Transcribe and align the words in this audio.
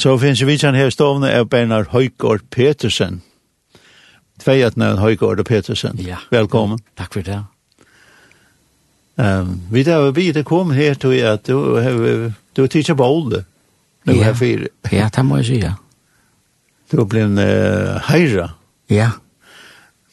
Så 0.00 0.14
finnes 0.16 0.40
vi 0.48 0.54
kjenn 0.56 0.78
her 0.78 0.88
stående 0.88 1.28
av 1.36 1.50
Bernard 1.52 1.90
Høygaard 1.92 2.46
Petersen. 2.54 3.18
Tveiatnøen 4.40 4.96
Høygaard 4.96 5.42
og 5.42 5.44
Petersen. 5.44 5.98
Ja. 6.00 6.22
Velkommen. 6.32 6.80
Takk 6.96 7.18
for 7.18 7.26
det. 7.26 7.42
Um, 9.20 9.58
vi 9.68 9.82
da 9.84 9.98
vi 10.16 10.30
det 10.32 10.46
kom 10.48 10.70
här 10.70 10.94
till 10.94 11.18
jag 11.18 11.34
att 11.34 11.44
du 11.44 11.54
har 11.54 12.32
du 12.52 12.68
teacher 12.68 12.94
bold. 12.94 13.44
Nu 14.04 14.24
har 14.24 14.32
vi 14.32 14.68
ja, 14.90 15.10
det 15.16 15.24
må 15.24 15.36
jeg 15.36 15.46
si, 15.46 15.60
ja. 15.60 15.74
Du 16.90 16.96
har 16.96 17.04
blivit 17.04 17.38
uh, 17.38 18.00
hejra. 18.08 18.50
Ja. 18.88 19.10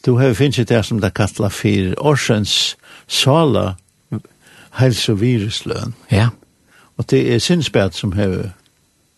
Du 0.04 0.12
har 0.12 0.34
finns 0.34 0.56
det 0.56 0.82
som 0.82 1.00
det 1.00 1.10
kallar 1.10 1.48
för 1.48 2.06
årsens 2.06 2.76
sala 3.06 3.76
hälsoviruslön. 4.70 5.94
Ja. 6.08 6.28
Och 6.96 7.04
det 7.08 7.34
är 7.34 7.38
sinnsbärt 7.38 7.94
som 7.94 8.12
har 8.12 8.52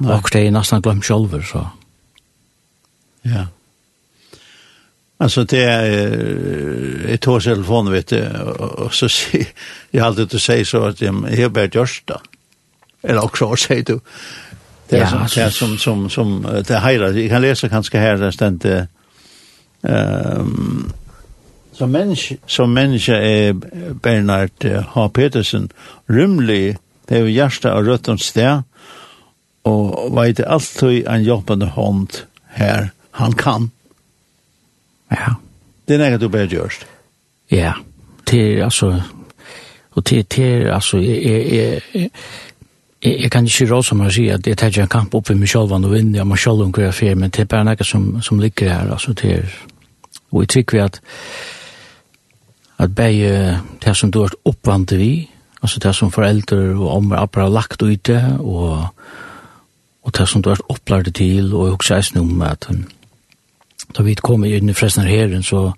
Nei. 0.00 0.14
Og 0.16 0.30
det 0.32 0.46
er 0.46 0.54
nesten 0.54 0.82
glemt 0.82 1.06
selv, 1.06 1.34
så. 1.46 1.66
Ja. 3.24 3.46
Altså, 5.22 5.44
det 5.44 5.62
er, 5.62 5.84
jeg 7.08 7.20
tar 7.22 7.38
telefonen, 7.44 7.92
vet 7.92 8.10
du, 8.10 8.18
og 8.58 8.94
så 8.94 9.06
sier, 9.12 9.52
jeg 9.92 10.02
har 10.02 10.10
alltid 10.10 10.32
til 10.32 10.40
å 10.40 10.42
si 10.42 10.64
så 10.66 10.80
at 10.88 11.02
jeg 11.02 11.38
har 11.38 11.52
bare 11.54 11.70
gjørst 11.70 12.08
da. 12.10 12.18
Eller 13.02 13.22
også, 13.22 13.52
sier 13.58 13.84
du. 13.86 14.00
Det 14.90 14.98
er 14.98 15.04
ja, 15.04 15.10
som, 15.12 15.22
det 15.30 15.44
er 15.44 15.54
som, 15.54 15.76
som, 15.78 16.02
som, 16.10 16.32
det 16.42 16.74
er 16.74 16.82
heilig. 16.82 17.12
Jeg 17.22 17.30
kan 17.30 17.44
lese 17.44 17.70
kanskje 17.70 18.02
her, 18.02 18.18
det 18.18 18.32
er 18.32 18.34
stendt, 18.34 18.66
um, 19.86 20.90
som 21.72 21.94
menneske, 21.94 22.36
som 22.46 22.74
menneske 22.74 23.14
er 23.14 23.54
Bernard 24.02 24.66
H. 24.94 25.06
Petersen, 25.14 25.70
rymlig, 26.10 26.76
det 27.08 27.16
er 27.16 27.24
jo 27.24 27.32
hjertet 27.32 27.70
av 27.70 27.86
rødt 27.86 28.10
og 28.12 28.20
sted, 28.20 28.66
og 29.68 30.14
veit 30.16 30.40
alltid 30.40 31.06
en 31.06 31.22
jobbende 31.22 31.66
hånd 31.76 32.24
her 32.56 32.90
han 33.18 33.32
kan. 33.32 33.70
Ja. 35.10 35.36
Det 35.88 35.94
er 35.94 36.04
nekket 36.04 36.20
du 36.20 36.28
bare 36.32 36.48
gjørst. 36.48 36.86
Ja, 37.52 37.72
det 38.30 38.40
er 38.40 38.64
altså, 38.64 39.02
og 39.92 40.08
det 40.08 40.32
det 40.32 40.44
er 40.52 40.74
altså, 40.74 40.98
jeg, 40.98 41.22
jeg, 41.22 41.46
jeg, 41.52 42.10
jeg, 43.04 43.20
jeg 43.22 43.30
kan 43.30 43.44
ikke 43.44 43.68
råd 43.74 43.82
som 43.82 44.00
å 44.00 44.10
si 44.10 44.28
at 44.32 44.46
jeg 44.46 44.56
tar 44.56 44.72
ikke 44.72 44.86
en 44.86 44.94
kamp 44.94 45.14
opp 45.14 45.30
i 45.30 45.36
meg 45.36 45.50
selv 45.50 45.74
og 45.74 45.90
vinner, 45.90 46.20
jeg 46.20 46.26
må 46.26 46.36
selv 46.36 46.62
om 46.64 46.72
hva 46.72 46.86
jeg 46.86 46.94
fer, 46.94 47.18
men 47.18 47.30
det 47.30 47.44
er 47.44 47.50
bare 47.50 47.66
noe 47.66 47.84
som, 47.84 48.06
som 48.22 48.40
ligger 48.40 48.72
her, 48.72 48.92
altså 48.94 49.12
det 49.12 49.34
er, 49.40 49.58
og 50.30 50.44
jeg 50.44 50.52
tykker 50.56 50.78
vi 50.78 50.84
at, 50.84 51.00
at 52.78 52.94
bare 52.94 53.60
det 53.84 53.96
som 53.96 54.10
du 54.10 54.22
har 54.22 54.32
oppvant 54.48 54.94
vi, 54.96 55.28
altså 55.60 55.82
det 55.82 55.94
som 55.94 56.14
foreldre 56.14 56.76
og 56.78 56.88
ommer 56.96 57.26
har 57.34 57.52
lagt 57.52 57.82
ut 57.82 58.06
det, 58.06 58.22
og, 58.38 58.86
og 58.86 59.31
og 60.02 60.18
det 60.18 60.28
som 60.28 60.42
du 60.42 60.48
har 60.50 60.60
opplært 60.68 61.04
det 61.04 61.14
til, 61.14 61.54
og 61.54 61.66
jeg 61.66 61.76
husker 61.76 61.96
eisen 61.96 62.18
om 62.18 62.42
at 62.42 62.68
da 63.96 64.02
vi 64.02 64.14
kommer 64.14 64.48
inn 64.48 64.68
i 64.68 64.74
Fresner 64.74 65.04
Herren, 65.04 65.42
så, 65.42 65.72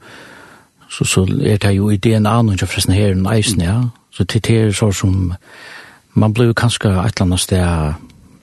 så, 0.91 1.05
så 1.05 1.25
er 1.42 1.56
det 1.56 1.77
jo 1.77 1.91
i 1.91 1.97
DNA-en 1.97 2.58
til 2.58 2.69
Fresner 2.69 2.95
Herren 2.95 3.27
eisen, 3.27 3.62
ja. 3.62 3.80
Så 4.11 4.24
det 4.24 4.51
er 4.51 4.73
så 4.73 4.92
som, 4.92 5.35
man 6.14 6.35
blir 6.35 6.46
jo 6.46 6.52
kanskje 6.52 6.89
et 6.89 6.96
eller 6.96 7.23
annet 7.23 7.40
sted 7.40 7.95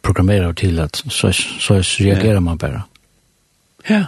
programmerer 0.03 0.51
til 0.51 0.79
at 0.79 1.03
så, 1.07 1.31
så 1.59 1.73
reagerer 1.79 2.39
man 2.39 2.57
bare. 2.57 2.81
Ja. 3.89 4.05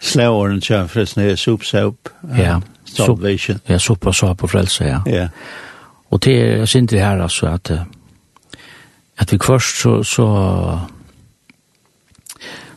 Slæåren 0.00 0.60
til 0.60 0.88
Fresner 0.88 1.24
Herren, 1.24 1.36
soap, 1.36 1.64
soap, 1.64 1.94
ja. 2.36 2.60
salvation. 2.84 3.60
Ja, 3.68 3.78
soap 3.78 4.06
og 4.06 4.14
soap 4.14 4.42
og 4.42 4.50
frelse, 4.50 4.84
ja. 4.84 5.00
Ja. 5.06 5.28
Og 6.10 6.24
det 6.24 6.40
er 6.42 6.86
det 6.90 7.00
her, 7.00 7.22
altså, 7.22 7.46
at 7.46 7.72
at 9.16 9.32
vi 9.32 9.38
først 9.38 9.80
så, 9.80 10.02
så, 10.02 10.26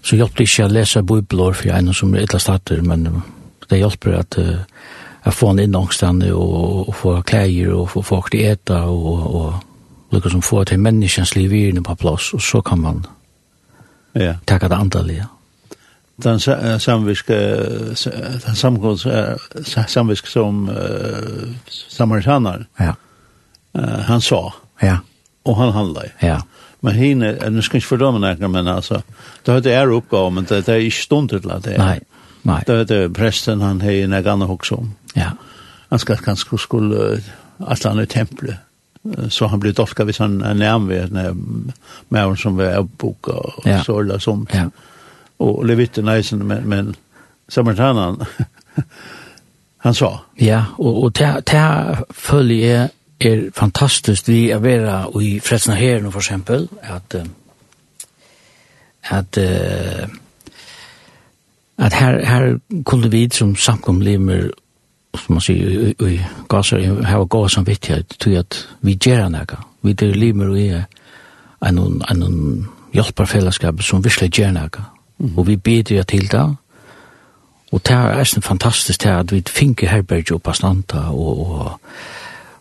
så 0.01 0.15
hjelper 0.15 0.37
det 0.37 0.49
ikke 0.49 0.67
å 0.67 0.73
lese 0.73 1.03
bibler 1.03 1.57
for 1.57 1.73
en 1.73 1.93
som 1.93 2.13
er 2.15 2.27
etter 2.27 2.41
starter, 2.41 2.83
men 2.85 3.07
det 3.67 3.81
hjelper 3.81 4.19
at 4.19 4.37
uh, 4.39 4.59
jeg 5.25 5.35
får 5.35 5.53
en 5.53 5.63
innångstande 5.65 6.29
og, 6.35 6.89
og 6.89 6.95
få 6.95 7.15
klær 7.27 7.73
og 7.75 7.89
få 7.91 8.03
folk 8.05 8.29
til 8.31 8.45
eta 8.51 8.83
og, 8.91 9.23
og 9.39 10.13
lukke 10.13 10.31
som 10.31 10.45
få 10.45 10.63
til 10.63 10.79
menneskens 10.79 11.35
liv 11.35 11.53
i 11.53 11.63
på 11.83 11.97
plass, 11.99 12.33
og 12.33 12.41
så 12.41 12.61
kan 12.61 12.79
man 12.79 13.01
ja. 14.15 14.37
takka 14.47 14.69
det 14.69 14.77
andalige. 14.77 15.25
Den 16.23 16.39
samviske, 16.39 17.35
den 18.45 18.55
samgås, 18.55 19.05
samviske 19.87 20.29
som 20.29 20.69
uh, 20.69 21.49
samaritaner, 21.67 22.65
ja. 22.79 22.95
uh, 23.77 23.99
han 24.07 24.21
sa, 24.21 24.41
ja 24.81 24.97
og 25.47 25.57
han 25.57 25.71
handlar. 25.71 26.11
Ja. 26.21 26.41
Men 26.79 26.93
hine, 26.93 27.25
hinner, 27.25 27.49
nu 27.49 27.61
skal 27.61 27.77
jag 27.77 27.79
inte 27.79 27.87
fördöma 27.87 28.17
några, 28.17 28.47
men 28.47 28.67
altså, 28.67 29.01
det 29.45 29.53
er 29.53 29.59
det 29.59 29.73
er 29.73 29.91
oppgave, 29.91 30.31
men 30.31 30.43
det, 30.43 30.65
det 30.65 30.73
är 30.73 30.79
inte 30.79 30.97
stundet 30.97 31.41
till 31.41 31.51
det. 31.63 31.73
Er. 31.73 31.77
Nei, 31.77 31.99
nei. 32.41 32.61
Det 32.67 32.75
er 32.75 32.83
det 32.83 33.13
presten 33.13 33.61
han 33.61 33.81
har 33.81 33.91
en 33.91 34.13
annan 34.13 34.49
också 34.49 34.75
om. 34.75 34.95
Ja. 35.13 35.31
Han 35.89 35.99
skal 35.99 36.17
kanskje 36.17 36.57
skulle, 36.57 37.21
at 37.59 37.83
han 37.83 37.99
är 37.99 38.05
templet. 38.05 38.55
Så 39.29 39.47
han 39.47 39.59
blir 39.59 39.73
dolka 39.73 40.03
hvis 40.03 40.17
han 40.17 40.41
er 40.41 40.53
nærmere 40.53 41.07
med 41.07 41.35
med 42.09 42.37
som 42.37 42.59
er 42.59 42.79
oppboka 42.79 43.31
og 43.31 43.65
ja. 43.65 43.83
så 43.83 43.99
eller 43.99 44.19
sånt. 44.19 44.53
Ja. 44.53 44.69
Og 45.39 45.65
levitte 45.65 46.01
är 46.01 46.35
men, 46.35 46.69
men 46.69 46.95
samaritanen, 47.47 48.25
han 49.77 49.93
sa. 49.93 50.19
Ja, 50.35 50.65
og, 50.77 51.03
og 51.03 51.11
det, 51.13 51.41
det 51.47 51.97
följer 52.09 52.89
er 53.19 53.49
fantastiskt 53.55 54.27
vi 54.29 54.49
er 54.49 54.59
vera 54.59 55.07
i 55.21 55.39
fredsna 55.39 55.75
her 55.75 56.01
nu 56.01 56.11
for 56.11 56.19
eksempel 56.19 56.69
at 56.81 57.15
at 59.03 59.37
at 61.77 61.93
her 61.93 62.25
her 62.25 62.59
kunde 62.85 63.11
vi 63.11 63.29
som 63.33 63.55
samkomlimer 63.55 64.49
som 65.15 65.33
man 65.33 65.41
sier 65.41 65.93
i 66.07 66.19
gasar 66.49 67.03
hava 67.03 67.23
god 67.23 67.49
samvittighet 67.49 68.15
til 68.19 68.37
at 68.37 68.67
vi 68.81 68.95
gjer 68.95 69.29
nega 69.29 69.55
vi 69.81 69.93
der 69.93 70.13
limer 70.13 70.53
vi 70.53 70.67
er 70.67 70.83
en 71.65 72.01
en 72.11 72.67
hjelparfellesskap 72.93 73.81
som 73.81 74.03
virkelig 74.03 74.31
gjer 74.31 74.51
nega 74.51 74.81
og 75.37 75.47
vi 75.47 75.55
bidrar 75.55 76.03
til 76.03 76.31
det 76.31 76.55
og 77.71 77.81
det 77.87 77.95
er 77.95 78.39
fantastisk 78.41 79.03
det 79.03 79.09
at 79.09 79.31
vi 79.31 79.43
finker 79.47 79.89
herberg 79.89 80.31
og 80.31 80.41
pastanta 80.41 80.97
og, 80.97 81.51
og 81.51 81.79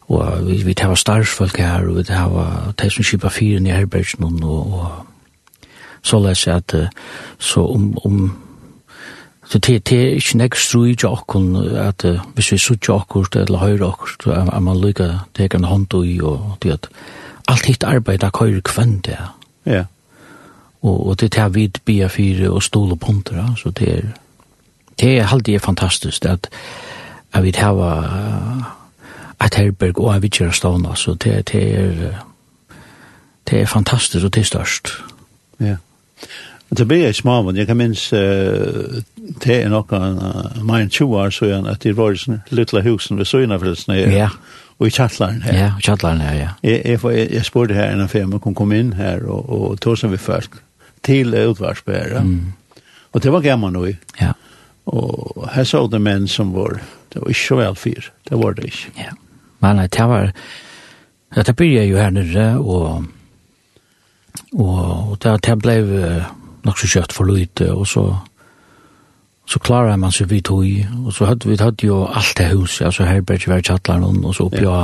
og 0.09 0.47
vi, 0.47 0.63
vi 0.63 0.75
tar 0.75 0.95
starsfolk 0.95 1.59
her, 1.59 1.89
og 1.89 1.97
vi 1.97 2.03
tar 2.07 2.73
de 2.79 2.91
som 2.91 3.05
kjøper 3.05 3.29
fire 3.29 3.61
i 3.61 3.75
herbergen 3.75 4.45
og, 4.45 4.75
og 4.75 5.07
så 6.07 6.21
leser 6.23 6.53
jeg 6.53 6.63
at 6.63 6.89
så 7.39 7.67
om, 7.67 7.97
om 8.05 8.43
Så 9.47 9.59
det, 9.59 9.89
det 9.89 9.99
er 10.03 10.15
ikke 10.19 10.39
nek 10.39 10.57
strui 10.59 10.95
til 10.95 11.09
okkon, 11.09 11.53
at 11.79 12.05
uh, 12.05 12.19
hvis 12.35 12.53
vi 12.53 12.59
suttje 12.59 12.91
okkurt 12.95 13.37
eller 13.37 13.59
høyre 13.59 13.87
okkurt, 13.87 14.27
at 14.27 14.63
man 14.63 14.81
lykka 14.83 15.07
teker 15.35 15.59
en 15.59 15.65
hånd 15.65 15.95
i, 16.05 16.21
og 16.21 16.57
det 16.63 16.73
at 16.73 16.89
alt 17.49 17.67
hitt 17.67 17.85
arbeid 17.85 18.23
er 18.23 18.35
køyre 18.35 18.61
kvenn 18.61 18.99
det. 19.07 19.19
Ja. 19.67 19.85
Og, 20.83 21.07
og 21.07 21.21
det 21.21 21.33
tar 21.33 21.49
vid 21.49 21.79
bia 21.85 22.09
fire 22.09 22.51
og 22.51 22.63
stol 22.63 22.91
og 22.91 23.01
punter, 23.01 23.55
så 23.57 23.71
det 23.71 23.89
er, 23.89 24.03
det 25.01 25.19
er 25.19 25.33
alltid 25.33 25.59
fantastisk 25.59 26.25
at, 26.25 26.51
at 27.33 27.45
vi 27.45 27.53
tar 27.53 27.79
et 29.45 29.55
herberg 29.55 30.01
og 30.01 30.15
en 30.15 30.23
vidtjere 30.23 30.53
stavn, 30.53 30.87
altså, 30.87 31.15
det, 31.15 31.53
det 31.53 31.63
er, 31.79 32.21
det 33.51 33.61
er 33.61 33.67
fantastisk 33.67 34.25
og 34.25 34.35
det 34.35 34.41
er 34.41 34.51
størst. 34.53 34.93
Ja. 35.61 35.77
Det 36.77 36.89
blir 36.89 37.05
jeg 37.05 37.15
små, 37.15 37.43
men 37.47 37.57
jeg 37.57 37.69
kan 37.69 37.77
minnes, 37.79 38.09
uh, 38.13 39.03
det 39.45 39.61
er 39.61 39.69
noe, 39.71 39.85
uh, 39.87 40.63
mer 40.67 40.83
enn 40.83 40.91
20 40.91 41.17
år 41.17 41.31
siden, 41.31 41.67
at 41.71 41.85
det 41.85 41.95
var 41.97 42.17
sånn, 42.19 42.41
Lutla 42.51 42.83
husen 42.83 43.21
ved 43.21 43.29
Søgnafrilsen, 43.31 43.95
ja. 44.11 44.33
og 44.81 44.89
i 44.89 44.95
kjattlaren 44.97 45.45
her. 45.47 45.55
Ja, 45.55 45.69
i 45.79 45.87
kjattlaren 45.87 46.25
her, 46.25 46.35
ja. 46.35 46.49
Jeg, 46.67 46.81
jeg, 46.83 47.03
jeg, 47.05 47.29
jeg 47.37 47.47
spurte 47.47 47.77
her 47.77 47.93
en 47.93 48.03
av 48.03 48.11
fem, 48.11 48.35
og 48.35 48.49
hun 48.49 48.57
kom 48.59 48.75
inn 48.75 48.97
her, 48.99 49.23
og, 49.31 49.47
og 49.47 49.79
tog 49.85 49.99
som 50.01 50.11
vi 50.11 50.19
først, 50.19 50.59
til 51.07 51.37
utvarsbæret. 51.39 52.27
Mm. 52.27 52.83
Og 53.15 53.23
det 53.23 53.31
var 53.33 53.45
gammel 53.45 53.71
nå 53.77 53.85
i. 53.93 53.95
Ja. 54.19 54.33
Og 54.91 55.47
her 55.55 55.67
så 55.67 55.85
det 55.91 56.01
menn 56.03 56.27
som 56.31 56.51
var, 56.55 56.81
det 57.13 57.23
var 57.23 57.31
ikke 57.31 57.45
så 57.45 57.61
vel 57.61 57.79
fyr, 57.79 58.11
det 58.27 58.41
var 58.43 58.59
det 58.59 58.73
ikke. 58.73 58.91
Ja. 58.99 59.15
Men 59.67 59.83
nei, 59.83 59.91
det 59.91 60.07
var, 60.07 60.33
Ja, 61.37 61.43
det 61.43 61.57
byrja 61.59 61.83
jo 61.85 61.97
her 61.99 62.11
nere, 62.15 62.45
og, 62.59 63.05
og, 64.55 64.77
og 65.11 65.17
det, 65.23 65.33
det 65.45 65.57
ble 65.59 65.75
nok 66.65 66.79
så 66.79 66.89
kjøtt 66.89 67.13
for 67.13 67.29
lite, 67.29 67.67
og 67.75 67.83
så, 67.91 68.05
så 69.45 69.61
klarar 69.61 69.99
man 70.01 70.15
seg 70.15 70.31
vidt 70.31 70.49
hui, 70.55 70.87
og 71.03 71.11
så 71.13 71.27
hadde 71.33 71.51
vi 71.51 71.59
hatt 71.61 71.83
jo 71.85 72.05
alt 72.07 72.39
det 72.39 72.47
huset, 72.55 72.87
altså 72.87 73.09
her 73.09 73.21
ble 73.27 73.41
herberg 73.41 73.49
var 73.53 73.67
tjattlan, 73.67 74.07
og 74.07 74.37
så 74.39 74.47
oppi 74.47 74.63
ja, 74.63 74.79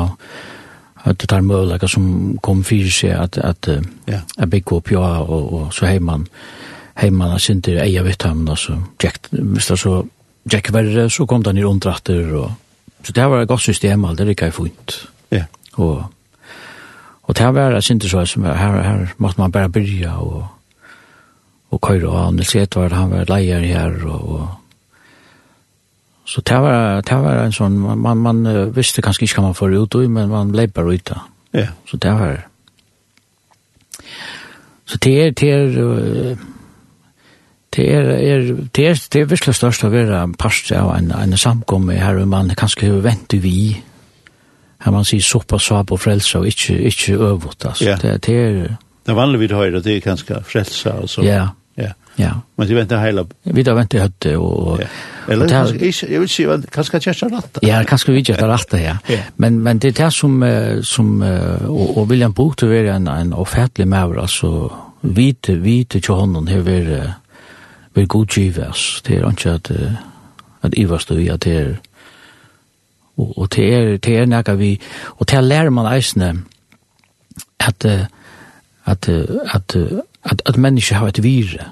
at 1.06 1.23
det 1.23 1.31
tar 1.31 1.46
mulighet 1.46 1.90
som 1.90 2.11
kom 2.43 2.64
fyrir 2.67 2.90
seg 2.93 3.14
at, 3.17 3.38
at, 3.38 3.70
ja. 4.11 4.20
at 4.37 4.50
bygge 4.50 4.76
opp 4.76 4.93
ja, 4.93 5.06
og, 5.23 5.52
og 5.61 5.73
så 5.75 5.88
heimann, 5.88 6.26
heimann 6.99 7.38
er 7.38 7.43
sinter 7.43 7.81
eia 7.87 8.02
vitt 8.02 8.26
ham, 8.26 8.44
altså, 8.50 8.81
Jack, 9.02 9.31
hvis 9.31 9.70
det 9.70 9.79
så, 9.79 10.02
Jack 10.52 10.75
verre, 10.75 11.08
så 11.11 11.26
kom 11.26 11.46
den 11.46 11.62
i 11.62 11.64
rundratter, 11.64 12.34
og, 12.43 12.50
Så 13.02 13.12
det 13.12 13.31
var 13.31 13.40
et 13.43 13.49
godt 13.49 13.60
system, 13.60 14.04
alt 14.04 14.19
det 14.19 14.26
rikket 14.26 14.46
er 14.46 14.50
fint. 14.56 14.96
Ja. 15.31 15.44
Og, 15.72 16.04
og 17.22 17.38
det 17.38 17.54
var 17.54 17.76
et 17.76 17.84
så, 17.84 18.25
som 18.25 18.44
her, 18.44 18.82
her 18.82 19.06
måtte 19.19 19.40
man 19.40 19.52
bare 19.52 19.69
byrja 19.69 20.16
og, 20.20 20.46
og 21.70 21.81
køyre, 21.81 22.08
og 22.08 22.34
Nils 22.34 22.54
Edvard, 22.56 22.93
han 22.93 23.10
var 23.10 23.25
leier 23.28 23.60
her, 23.60 24.04
og, 24.04 24.28
og 24.32 24.49
Så 26.25 26.40
det 26.40 26.56
var, 26.62 27.00
det 27.00 27.16
var 27.19 27.44
en 27.44 27.52
sånn, 27.52 27.75
man, 27.76 27.99
man 27.99 28.19
man 28.22 28.70
visste 28.72 29.02
kanskje 29.02 29.26
ikke 29.26 29.40
hva 29.40 29.48
man 29.50 29.56
får 29.58 29.75
ut, 29.75 29.94
men 30.08 30.31
man 30.31 30.52
ble 30.55 30.69
bare 30.69 30.94
ut 30.94 31.05
da. 31.10 31.19
Ja. 31.52 31.66
Så 31.90 31.96
det 31.96 32.12
var, 32.12 32.46
så 34.87 34.98
det 35.02 35.12
er, 35.25 35.31
det 35.31 35.50
er, 35.50 36.37
det 37.76 37.86
er, 37.94 38.02
er, 38.02 38.42
det 38.76 38.86
er, 38.88 39.00
det 39.12 39.20
er 39.20 39.30
virkelig 39.30 39.54
størst 39.56 39.84
å 39.84 39.90
være 39.92 40.19
en 40.22 40.34
parst 40.38 40.72
av 40.76 40.92
en, 40.96 41.10
en 41.16 41.38
samkomme 41.38 41.96
her 41.96 42.20
man 42.28 42.52
kanskje 42.58 42.92
venter 43.04 43.40
vi 43.40 43.80
her 44.82 44.92
man 44.92 45.06
sier 45.06 45.22
soppa, 45.22 45.58
svab 45.62 45.92
og 45.94 46.00
frelse 46.02 46.38
og 46.38 46.46
ikke, 46.50 46.76
ikke 46.90 47.16
øvut 47.16 47.64
altså. 47.64 47.84
Yeah. 47.84 48.02
det, 48.02 48.14
det 48.26 48.36
er 48.36 48.52
det 49.02 49.10
er 49.14 49.19
vanlig 49.19 49.40
vi 49.40 49.54
høyre 49.54 49.82
det 49.82 49.96
er 49.96 50.00
kanskje 50.04 50.42
frelse 50.44 50.92
altså. 50.92 51.26
ja. 51.26 51.48
Ja. 51.76 51.94
Ja. 52.16 52.30
Men 52.56 52.69
det 52.69 52.76
venter 52.76 52.98
hela. 53.00 53.26
Vi 53.42 53.62
där 53.62 53.74
väntar 53.74 53.98
hade 53.98 54.36
og, 54.36 54.80
ja. 54.80 54.86
eller 55.28 55.48
kanske 55.48 55.78
kanskje, 55.78 56.19
vill 56.19 56.28
se 56.28 56.46
vad 56.46 56.70
kanske 56.70 57.00
kan 57.00 57.14
jag 57.20 57.32
rätta. 57.32 57.60
Ja, 57.62 57.84
kanskje 57.84 58.12
vi 58.12 58.19
ikke 58.19 58.32
er 58.32 58.48
rett 58.48 58.72
ja. 58.72 58.96
ja. 59.08 59.19
Men 59.36 59.62
men 59.62 59.78
det 59.78 59.88
er 59.88 60.04
det 60.04 60.12
som 60.12 60.42
som 60.82 61.22
og, 61.69 61.98
og 61.98 62.10
William 62.10 62.32
Buch 62.32 62.56
det 62.60 62.66
är 62.66 62.84
en 62.84 63.08
en 63.08 63.32
offentlig 63.32 63.88
mävra 63.88 64.26
så 64.26 64.72
vit 65.00 65.48
vit 65.48 65.88
till 65.88 66.14
honom 66.14 66.46
hur 66.46 66.62
vil 67.94 68.08
god 68.08 68.26
givas. 68.26 69.02
Det 69.06 69.18
er 69.18 69.30
ikke 69.30 69.50
at, 69.50 69.70
at 70.62 70.74
ivast 70.76 71.08
du 71.08 71.14
i 71.14 71.28
at 71.28 71.44
det 71.44 71.56
er 71.56 71.74
og, 73.16 73.38
og 73.38 73.54
det 73.54 73.74
er, 73.74 73.96
det 73.96 74.16
er 74.18 74.26
nekka 74.26 74.54
vi 74.54 74.72
og 75.18 75.28
det 75.30 75.44
lærer 75.44 75.70
man 75.70 75.92
eisne 75.94 76.32
at 77.60 77.84
at, 78.84 79.08
at, 79.08 79.76
at, 80.24 80.42
at 80.46 80.56
mennesker 80.56 80.96
har 80.96 81.06
et 81.06 81.22
vire 81.22 81.68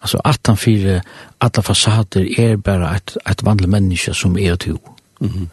altså 0.00 0.20
at 0.24 0.40
han 0.46 0.56
fire 0.56 1.00
alle 1.40 1.62
fasader 1.62 2.26
er 2.38 2.56
bare 2.56 2.96
et, 2.96 3.18
et 3.30 3.44
vanlig 3.44 3.68
menneske 3.68 4.14
som 4.14 4.38
er 4.38 4.56
to 4.56 4.78
mm 5.20 5.28
-hmm. 5.28 5.46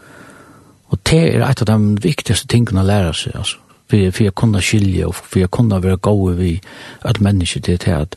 og 0.87 0.99
det 1.09 1.35
er 1.35 1.49
et 1.49 1.69
av 1.69 1.79
de 1.79 2.01
viktigste 2.01 2.47
tingene 2.47 2.81
å 2.81 2.83
lære 2.83 3.13
seg 3.13 3.35
altså 3.35 3.57
for, 3.89 4.11
for 4.11 4.23
jeg 4.23 4.35
kunne 4.35 4.61
skilje 4.61 5.05
og 5.05 5.15
for 5.15 5.39
jeg 5.39 5.51
kunne 5.51 5.83
være 5.83 5.97
gode 5.97 6.37
vi 6.37 6.61
at 7.01 7.21
mennesker 7.21 7.61
til 7.61 7.77
det 7.77 7.91
at 7.91 8.15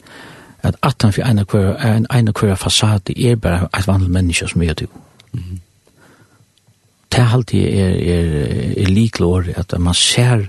at 0.65 0.77
atan 0.83 1.13
for 1.13 1.23
ena 1.23 1.45
kvar 1.45 1.77
en 1.85 2.07
ena 2.15 2.33
kvar 2.33 2.55
fasade 2.55 3.15
er 3.31 3.37
bara 3.37 3.69
at 3.73 3.87
vandel 3.87 4.11
menneske 4.11 4.49
som 4.49 4.63
er 4.63 4.75
du. 4.75 4.87
Mhm. 5.33 5.61
Det 7.13 7.25
halt 7.25 7.55
er 7.55 7.91
er 7.91 8.83
er 8.83 8.89
liklor 8.89 9.45
at 9.57 9.81
man 9.81 9.95
ser 9.95 10.47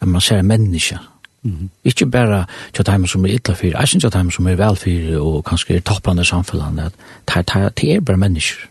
at 0.00 0.08
man 0.08 0.20
ser 0.20 0.42
menneske. 0.42 0.98
Mhm. 1.42 1.70
Ikkje 1.84 2.10
bara 2.10 2.44
til 2.72 2.86
dem 2.86 3.06
som 3.06 3.24
er 3.24 3.28
illa 3.28 3.54
fyrir, 3.54 3.78
jeg 3.78 3.88
synes 3.88 4.04
at 4.04 4.12
dem 4.12 4.30
som 4.30 4.46
er 4.46 4.54
vel 4.54 4.76
fyrir 4.76 5.18
og 5.18 5.44
kanskje 5.44 5.76
er 5.76 5.80
toppande 5.80 6.24
samfunnet 6.24 6.84
at 6.84 6.92
det 7.28 7.54
er, 7.54 7.68
det 7.68 7.94
er 7.94 8.00
bara 8.00 8.16
mennesker. 8.16 8.66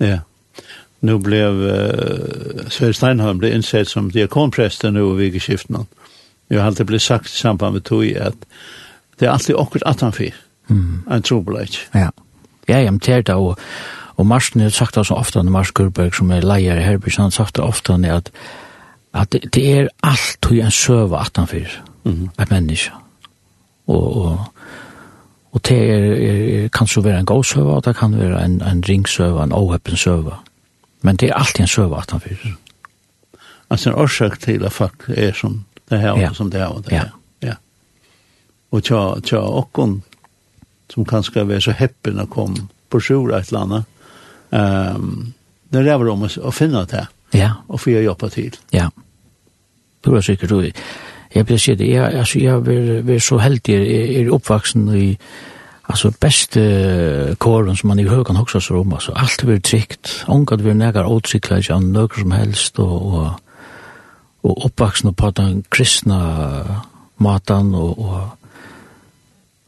Ja. 0.00 0.18
Nu 1.00 1.18
blev 1.18 1.52
uh, 1.52 2.68
Sverre 2.68 2.92
Steinholm 2.92 3.38
blev 3.38 3.54
innsett 3.54 3.88
som 3.88 4.10
diakonprästen 4.10 4.94
nu 4.94 5.12
i 5.12 5.16
vikeskiftet. 5.16 5.86
Jag 6.48 6.60
har 6.60 6.66
alltid 6.66 6.86
blivit 6.86 7.02
sagt 7.02 7.26
i 7.26 7.38
samband 7.38 7.72
med 7.72 7.84
tog 7.84 8.16
att 8.16 8.46
det 9.20 9.28
er 9.28 9.32
alltid 9.32 9.54
okkur 9.54 9.84
at 9.86 10.00
han 10.00 10.12
fyr. 10.16 10.36
Mm. 10.68 11.02
En 11.10 11.22
trobeleit. 11.22 11.78
Ja. 11.94 12.08
Ja, 12.68 12.76
jeg 12.78 12.86
er 13.08 13.22
det, 13.22 13.34
og, 13.34 13.58
og 14.16 14.26
Marsten 14.26 14.60
har 14.60 14.68
sagt 14.68 14.94
det 14.94 15.06
så 15.06 15.14
ofte, 15.14 15.42
Mars 15.42 15.72
Gurberg 15.72 16.14
som 16.14 16.30
er 16.30 16.44
leier 16.44 16.78
i 16.78 16.84
Herbys 16.84 17.16
han 17.16 17.30
har 17.30 17.30
sagt 17.34 17.56
det 17.56 17.64
ofte 17.64 17.92
at, 18.06 18.30
at 19.14 19.32
det, 19.32 19.54
det 19.54 19.64
er 19.78 19.88
alt 20.02 20.46
hun 20.46 20.58
en 20.58 20.70
søve 20.70 21.18
at 21.18 21.36
han 21.36 21.46
fyr, 21.46 21.68
mm. 22.04 22.30
et 22.40 22.50
menneske. 22.50 22.92
Og, 23.86 24.16
og, 24.16 24.38
og 25.52 25.60
det 25.68 25.78
er, 25.90 26.12
er, 26.30 26.68
kan 26.68 26.86
så 26.86 27.00
være 27.00 27.18
en 27.18 27.26
god 27.26 27.44
søve, 27.44 27.72
og 27.72 27.84
det 27.84 27.96
kan 27.96 28.18
være 28.18 28.44
en, 28.44 28.62
en 28.62 28.84
ringsøve, 28.88 29.42
en 29.42 29.52
åheppen 29.52 29.96
søve. 29.96 30.34
Men 31.02 31.16
det 31.16 31.30
er 31.30 31.34
alltid 31.34 31.60
en 31.60 31.68
søve 31.68 31.98
at 31.98 32.10
han 32.10 32.20
fyr. 32.20 32.52
Altså 33.70 33.90
en 33.90 33.96
årsak 33.96 34.38
til 34.40 34.64
at 34.64 34.72
folk 34.72 35.04
er 35.08 35.32
som 35.32 35.64
det 35.90 36.00
her, 36.00 36.18
ja. 36.18 36.32
som 36.32 36.50
det 36.50 36.60
her, 36.60 36.66
og 36.66 36.84
det 36.84 36.92
her. 36.92 36.98
Ja 36.98 37.19
og 38.70 38.82
tja, 38.86 39.02
tja 39.26 39.42
okkon 39.42 40.00
som 40.90 41.06
kanskje 41.06 41.44
er 41.46 41.62
så 41.62 41.74
heppen 41.76 42.20
og 42.22 42.30
kom 42.30 42.56
på 42.90 43.00
sjur 43.02 43.34
et 43.34 43.50
eller 43.50 43.66
annet 43.66 43.84
um, 44.50 45.32
det 45.70 45.86
er 45.86 46.10
om 46.10 46.26
å 46.26 46.50
finne 46.54 46.82
det 46.90 47.06
ja. 47.36 47.52
og 47.68 47.80
få 47.80 48.00
jobba 48.00 48.30
til 48.32 48.56
ja 48.74 48.88
det 50.00 50.12
var 50.12 50.24
sikkert 50.24 50.50
du. 50.50 50.70
jeg 51.34 51.46
blir 51.46 51.58
sikkert 51.58 51.88
jeg, 51.88 52.18
altså, 52.22 52.38
jeg 52.38 52.66
var, 52.66 52.90
var 53.06 53.18
så 53.18 53.38
heldig 53.38 53.76
jeg 53.76 54.22
er 54.24 54.32
oppvaksen 54.34 54.88
i 54.96 55.06
altså, 55.90 56.12
beste 56.20 56.64
kåren 57.38 57.76
som 57.76 57.92
man 57.92 58.00
i 58.00 58.08
högan 58.08 58.38
hoksa 58.38 58.62
seg 58.62 58.80
om 58.80 58.96
altså, 58.96 59.14
alt 59.14 59.44
blir 59.44 59.60
trygt, 59.60 60.24
Ongat 60.28 60.64
vi 60.64 60.74
negar 60.74 61.10
åtsikla 61.10 61.60
ikke 61.60 61.78
an 61.78 61.92
nøkker 61.94 62.24
som 62.24 62.34
helst 62.34 62.82
og, 62.82 63.14
og, 63.14 63.30
og 64.42 64.66
oppvaksen 64.70 65.14
på 65.14 65.30
den 65.36 65.62
kristna 65.70 66.20
matan 67.20 67.74
og, 67.74 67.98
og 67.98 68.39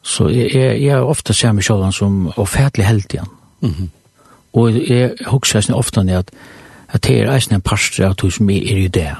Så 0.02 0.28
jeg, 0.28 0.50
jeg, 0.54 0.82
jeg 0.82 1.02
ofte 1.02 1.34
ser 1.34 1.52
meg 1.52 1.64
selv 1.64 1.93
som 1.93 2.32
ofærtelig 2.37 2.87
heldig 2.87 3.14
igjen. 3.14 3.31
Mm 3.60 3.70
-hmm. 3.70 3.88
Og 4.52 4.88
jeg 4.88 5.10
husker 5.26 5.75
ofte 5.75 6.00
at, 6.00 6.31
at 6.88 7.04
det 7.04 7.20
er 7.20 7.34
eisen 7.34 7.54
en 7.54 7.60
parster 7.60 8.06
av 8.06 8.14
tog 8.14 8.32
som 8.32 8.50
er 8.50 8.76
i 8.76 8.88
det. 8.88 9.14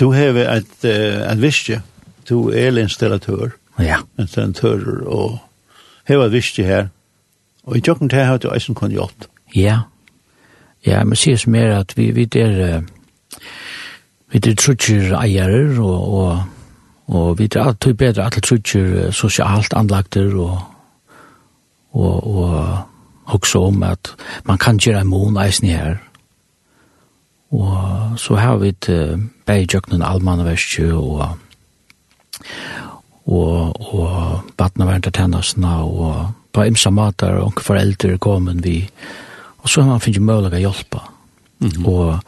Du 0.00 0.12
har 0.12 0.56
et, 0.56 0.84
et 0.84 1.42
visje. 1.42 1.82
Du 2.28 2.48
er 2.48 2.78
installatør. 2.78 3.50
Ja. 3.78 3.96
Installatør 4.18 5.06
og 5.06 5.38
har 6.08 6.24
et 6.24 6.32
visje 6.32 6.64
her. 6.64 6.88
Og 7.62 7.76
i 7.76 7.80
tjokken 7.80 8.08
til 8.08 8.18
har 8.18 8.38
du 8.38 8.48
eisen 8.54 8.74
kun 8.74 8.90
gjort. 8.90 9.28
Ja. 9.54 9.80
Ja, 10.86 11.04
men 11.04 11.16
sier 11.16 11.36
som 11.36 11.54
er 11.54 11.78
at 11.80 11.96
vi, 11.96 12.10
vi 12.10 12.24
der... 12.24 12.80
Vi 14.32 14.38
der 14.38 14.54
trutcher 14.54 15.16
eier 15.18 15.80
og, 15.82 16.14
og 16.14 16.42
Og 17.10 17.38
vi 17.38 17.48
er 17.48 17.62
alltid 17.62 17.94
bedre, 17.98 18.24
alle 18.24 18.42
trutjer 18.44 19.10
sosialt 19.10 19.74
anlagter 19.74 20.30
og, 20.38 20.60
og, 21.92 22.36
og 22.36 23.34
også 23.34 23.64
om 23.70 23.82
at 23.82 24.12
man 24.46 24.58
kan 24.58 24.78
gjøre 24.78 25.02
en 25.02 25.10
mån 25.10 25.38
eisen 25.42 25.68
her. 25.68 25.96
Og 27.50 28.18
så 28.18 28.36
har 28.38 28.60
vi 28.62 28.70
et 28.70 28.88
uh, 28.88 29.18
bergjøknen 29.46 30.02
allmannverkje 30.02 30.92
og 30.94 31.38
og, 33.30 33.94
og 33.94 34.40
vatnaverndetennasene 34.58 35.74
og 35.84 36.30
på 36.52 36.62
imsa 36.66 36.90
matar 36.90 37.36
og 37.38 37.60
foreldre 37.62 38.16
kommer 38.18 38.56
vi 38.62 38.88
og 39.60 39.68
så 39.68 39.82
har 39.82 39.92
man 39.92 40.02
finnet 40.02 40.24
mulighet 40.24 40.56
å 40.56 40.64
hjelpe. 40.64 41.00
Mm 41.60 41.68
-hmm. 41.68 41.86
Og 41.88 42.20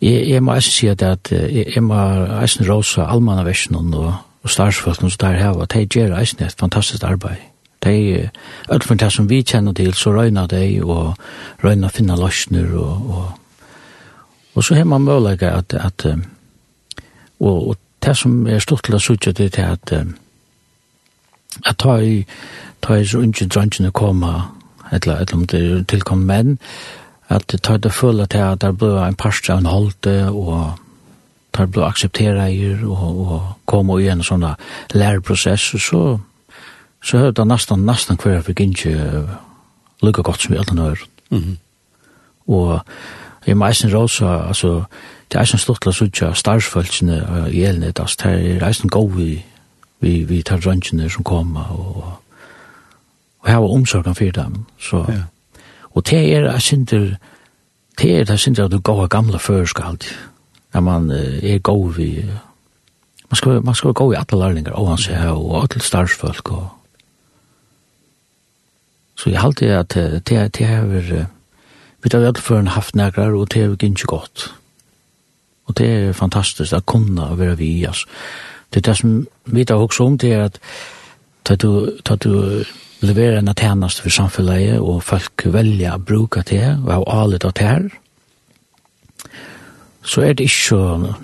Jeg, 0.00 0.28
jeg 0.28 0.42
må 0.42 0.54
også 0.54 0.70
si 0.70 0.86
at 0.86 1.02
jeg, 1.02 1.66
jeg 1.74 1.82
må 1.82 1.96
eisen 2.42 2.68
rosa 2.70 3.04
almanna 3.04 3.44
versjonen 3.44 3.94
og, 3.94 4.14
og 4.42 4.50
starsfolkene 4.50 5.10
som 5.10 5.18
der 5.20 5.38
her, 5.38 5.50
og 5.50 5.72
de 5.72 5.86
gjør 5.86 6.16
eisen 6.18 6.44
et 6.44 6.56
fantastisk 6.60 7.04
arbeid. 7.04 7.36
De, 7.84 8.28
alt 8.68 8.84
for 8.84 8.94
det 8.94 9.12
som 9.12 9.28
vi 9.28 9.42
kjenner 9.42 9.72
til, 9.72 9.94
så 9.94 10.12
røyner 10.12 10.46
de, 10.46 10.82
og 10.84 11.14
røyner 11.64 11.88
å 11.88 11.92
finne 11.92 12.16
løsner, 12.16 12.72
og, 12.76 13.10
og, 13.10 13.68
og 14.54 14.64
så 14.64 14.74
har 14.74 14.84
man 14.84 15.04
mulighet 15.04 15.42
at, 15.42 15.74
at 15.74 16.06
og, 17.40 17.68
og 17.68 17.76
det 18.04 18.16
som 18.16 18.46
er 18.46 18.58
stort 18.58 18.84
til 18.84 18.96
å 18.96 19.00
sutja 19.00 19.32
det 19.32 19.52
til 19.52 19.62
at 19.62 19.92
at 21.66 21.78
ta 21.78 21.96
i 21.98 22.24
ta 22.80 22.96
i 22.96 23.04
så 23.04 23.18
unge 23.18 23.46
drangene 23.46 23.90
koma, 23.90 24.50
eller, 24.92 25.16
eller 25.16 25.34
om 25.34 25.46
det 25.46 25.60
er 25.60 25.82
tilkommet 25.84 26.26
menn, 26.26 26.58
at 27.30 27.52
det 27.52 27.62
tar 27.62 27.76
det 27.76 27.92
føle 27.94 28.26
til 28.26 28.42
at 28.42 28.60
det 28.60 28.78
blir 28.78 28.98
en 29.04 29.14
parst 29.14 29.50
av 29.50 29.58
en 29.58 29.70
holde, 29.70 30.14
og 30.30 30.72
det 31.58 31.70
blir 31.70 31.86
aksepteret 31.86 32.50
i, 32.52 32.72
og, 32.84 33.20
og 33.20 33.52
kom 33.70 33.92
i 33.98 34.08
en 34.10 34.24
sånn 34.26 34.46
læreprosess, 34.94 35.74
og 35.74 35.84
så, 35.84 36.02
så 37.02 37.22
høyde 37.22 37.36
det 37.38 37.46
nesten, 37.46 37.86
nesten 37.86 38.18
hver 38.18 38.40
jeg 38.40 38.48
fikk 38.50 38.64
ikke 38.66 38.94
lykke 40.02 40.26
godt 40.26 40.42
som 40.42 40.54
vi 40.54 40.58
alle 40.58 40.74
nøyre. 40.74 41.06
Mm 41.30 41.38
-hmm. 41.38 41.56
Og 42.46 42.80
i 43.46 43.54
meisen 43.54 43.94
råd 43.94 44.22
altså, 44.48 44.84
det 45.28 45.36
er 45.36 45.40
eisen 45.40 45.58
stort 45.58 45.76
stortla 45.76 45.92
sutja 45.92 46.34
starsfølsene 46.34 47.46
i 47.50 47.62
elnet, 47.62 48.00
altså, 48.00 48.16
det 48.24 48.56
er 48.56 48.66
eisen 48.66 48.88
god 48.88 49.10
vi, 49.16 49.44
vi, 50.00 50.24
vi 50.24 50.42
tar 50.42 50.66
røntgene 50.66 51.10
som 51.10 51.24
kommer, 51.24 51.70
og, 51.70 52.12
og 53.40 53.50
her 53.50 53.56
var 53.56 53.68
omsorgen 53.68 54.14
for 54.14 54.30
dem, 54.30 54.66
så... 54.78 55.04
Ja 55.08 55.22
Og 55.90 56.06
det 56.06 56.18
er 56.18 56.50
jeg 56.50 56.62
synder, 56.62 57.16
det 57.98 58.10
er 58.10 58.24
jeg 58.28 58.38
synder 58.38 58.64
at 58.64 58.72
du 58.72 58.78
går 58.78 59.06
gamle 59.06 59.38
førerska 59.38 59.82
alltid. 59.82 60.16
Når 60.74 60.80
man 60.80 61.10
er 61.10 61.58
god 61.58 61.94
vi, 61.94 62.24
man 63.30 63.36
skal, 63.36 63.62
man 63.62 63.74
skal 63.74 63.92
gå 63.92 64.12
i 64.12 64.16
alle 64.16 64.38
lærlinger, 64.38 64.72
og 64.72 64.88
han 64.88 64.98
sier, 64.98 65.30
og 65.30 65.62
alle 65.62 65.82
starsfolk, 65.82 66.50
og 66.50 66.68
Så 69.20 69.30
jeg 69.30 69.40
halte 69.40 69.66
at 69.76 69.94
det 69.94 70.22
det 70.58 70.66
er, 70.66 70.84
vi 72.02 72.08
har 72.12 72.18
alle 72.18 72.40
føren 72.40 72.66
haft 72.66 72.94
negrar, 72.96 73.34
og 73.36 73.52
det 73.52 73.62
er 73.62 73.84
ikke 73.84 74.06
godt. 74.06 74.54
Og 75.66 75.78
det 75.78 75.86
er 75.86 76.12
fantastisk 76.12 76.72
at 76.72 76.86
kunne 76.86 77.38
være 77.38 77.56
vi, 77.56 77.84
altså. 77.84 78.06
Det 78.74 78.76
er 78.76 78.90
det 78.90 78.96
som 78.96 79.26
vi 79.44 79.64
tar 79.64 79.74
også 79.74 80.04
om, 80.04 80.18
det 80.18 80.32
er 80.32 80.44
at, 80.44 80.58
tar 81.44 81.56
du, 81.56 81.90
tar 82.04 82.16
du, 82.16 82.64
levere 83.00 83.38
en 83.38 83.54
tjenest 83.56 84.02
for 84.02 84.12
samfunnet, 84.12 84.78
og 84.80 85.02
folk 85.02 85.46
velger 85.46 85.96
å 85.96 86.02
bruke 86.04 86.42
det, 86.48 86.64
og 86.84 86.92
har 86.92 87.08
alle 87.22 87.40
det 87.40 87.56
her, 87.58 87.88
så 90.02 90.24
er 90.24 90.34
det 90.34 90.48
ikke 90.48 90.76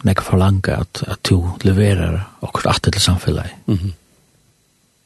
noe 0.04 0.24
forlange 0.24 0.74
at, 0.76 1.02
at 1.08 1.20
du 1.24 1.40
leverer 1.64 2.20
akkurat 2.44 2.82
til 2.82 3.00
samfunnet. 3.00 3.50
Mm 3.66 3.78
-hmm. 3.78 3.92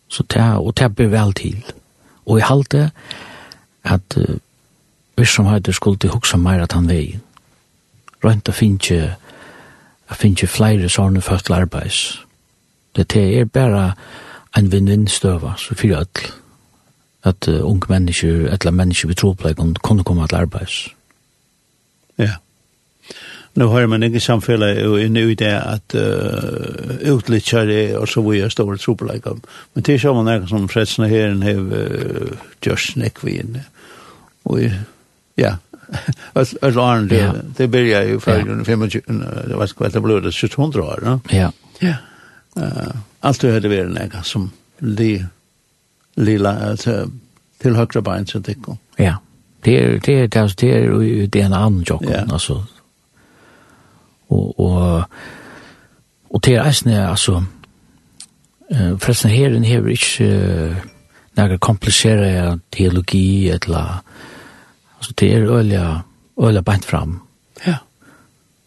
Så 0.09 0.23
det, 0.23 0.41
er, 0.41 0.55
og 0.59 0.79
det 0.79 0.97
blir 0.97 1.09
vel 1.09 1.33
til. 1.33 1.65
Og 2.27 2.39
jeg 2.39 2.47
halte 2.47 2.91
at 3.85 4.17
uh, 4.17 4.37
virksomheter 5.17 5.73
skulle 5.73 5.99
til 5.99 6.11
huske 6.11 6.39
mer 6.39 6.63
at 6.63 6.73
han 6.73 6.89
vei. 6.89 7.19
Rønt 8.25 8.49
å 8.49 8.53
finne 8.53 9.17
Jeg 10.11 10.17
finner 10.17 10.47
flere 10.47 10.89
sånne 10.89 11.21
folk 11.21 11.51
arbeids. 11.51 12.25
Det 12.97 13.17
er 13.17 13.45
bare 13.45 13.93
en 14.57 14.73
vinn-vinn 14.73 15.09
støva, 15.09 15.55
så 15.59 15.75
fyrir 15.75 15.97
alle 15.97 16.33
at 17.25 17.49
uh, 17.49 17.71
unge 17.71 17.87
mennesker, 17.89 18.29
eller 18.29 18.71
mennesker 18.71 19.09
vi 19.09 19.15
tror 19.15 19.35
på 19.35 19.49
det, 19.49 19.81
kunne 19.83 20.05
komme 20.05 20.27
til 20.29 20.37
arbeids. 20.37 20.89
Ja. 22.19 22.39
Nå 23.55 23.67
har 23.73 23.87
man 23.87 24.03
ikke 24.03 24.21
samfunnet 24.21 24.85
og 24.87 25.01
inne 25.03 25.25
i 25.27 25.35
det 25.35 25.53
at 25.53 25.95
uh, 25.95 27.15
utlittjere 27.15 27.99
og 27.99 28.09
så 28.09 28.23
vi 28.23 28.39
er 28.41 28.49
store 28.49 28.79
tro 28.79 28.95
på 28.95 29.09
det. 29.09 29.35
Men 29.75 29.85
det 29.85 29.95
er 29.95 30.05
sånn 30.05 30.49
som 30.49 30.69
fredsene 30.69 31.09
her 31.11 31.35
har 31.43 31.59
uh, 31.59 32.37
just 32.67 32.95
snakk 32.95 33.25
vi. 33.25 33.43
Og 34.45 34.63
ja, 35.37 35.57
Öll 36.63 36.79
Arn, 36.79 37.09
det, 37.09 37.33
det 37.57 37.69
började 37.69 38.07
ju 38.07 38.21
för 38.21 38.39
ja. 38.39 38.65
25, 38.65 38.89
det 39.49 39.55
var 39.57 39.67
skvätt 39.67 39.93
det 39.93 40.01
blev 40.01 40.23
det 40.23 40.33
700 40.33 40.83
år. 40.83 41.21
Ja. 41.31 41.53
Ja. 41.79 41.95
Eh 42.57 42.95
allt 43.21 43.41
det 43.41 43.53
hade 43.53 43.69
varit 43.69 44.15
en 44.15 44.23
som 44.23 44.51
det 44.79 45.27
lilla 46.21 46.77
till, 46.77 47.11
till 47.59 47.77
högra 47.77 48.01
bein 48.01 48.27
så 48.27 48.39
det 48.39 48.55
går. 48.55 48.77
Ja. 48.97 49.17
Det 49.61 49.85
är 49.85 50.01
det 50.05 50.21
är 50.21 50.29
det 50.29 50.37
är 50.37 50.55
det 50.57 50.73
är 50.73 51.27
det 51.27 51.41
är 51.41 51.45
en 51.45 51.53
annan 51.53 51.85
jock 51.87 52.05
alltså. 52.29 52.65
Och 54.27 54.61
och 54.61 55.05
och 56.29 56.41
det 56.41 56.55
är 56.55 56.65
nästan 56.65 56.95
alltså 56.95 57.45
eh 58.71 58.99
förresten 58.99 59.31
här 59.31 59.51
den 59.51 59.65
här 59.65 59.83
rich 59.83 60.21
eh 60.21 60.77
några 61.33 61.59
komplicerade 61.59 62.59
teologi 62.71 63.51
eller 63.51 63.95
alltså 64.97 65.13
det 65.17 65.35
är 65.35 65.43
öliga 65.43 66.03
öliga 66.37 66.63
bänt 66.63 66.85
fram. 66.85 67.21
Ja. 67.65 67.75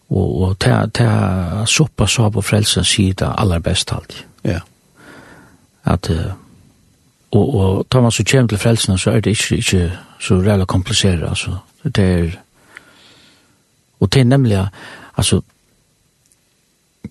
Och 0.08 0.44
och 0.44 0.60
ta 0.60 0.88
ta 0.88 1.66
soppa 1.66 2.08
så 2.08 2.32
på 2.32 2.42
frälsens 2.42 2.88
sida 2.88 3.28
allra 3.28 3.60
bäst 3.60 3.94
allt. 3.94 4.24
Ja. 4.42 4.60
Att 5.82 6.10
uh, 6.10 6.32
Og, 7.34 7.56
og 7.56 7.86
tar 7.92 8.02
man 8.02 8.12
så 8.12 8.24
kjem 8.24 8.48
til 8.48 8.58
frelsen 8.62 8.98
så 8.98 9.12
er 9.12 9.20
det 9.20 9.34
ikke, 9.34 9.56
ikke 9.58 9.92
så 10.22 10.36
reelt 10.36 10.68
kompliseret, 10.68 11.30
altså. 11.30 11.58
Det 11.84 12.04
er, 12.04 12.30
og 14.00 14.14
det 14.14 14.20
er 14.20 14.26
nemlig, 14.26 14.68
altså, 15.18 15.42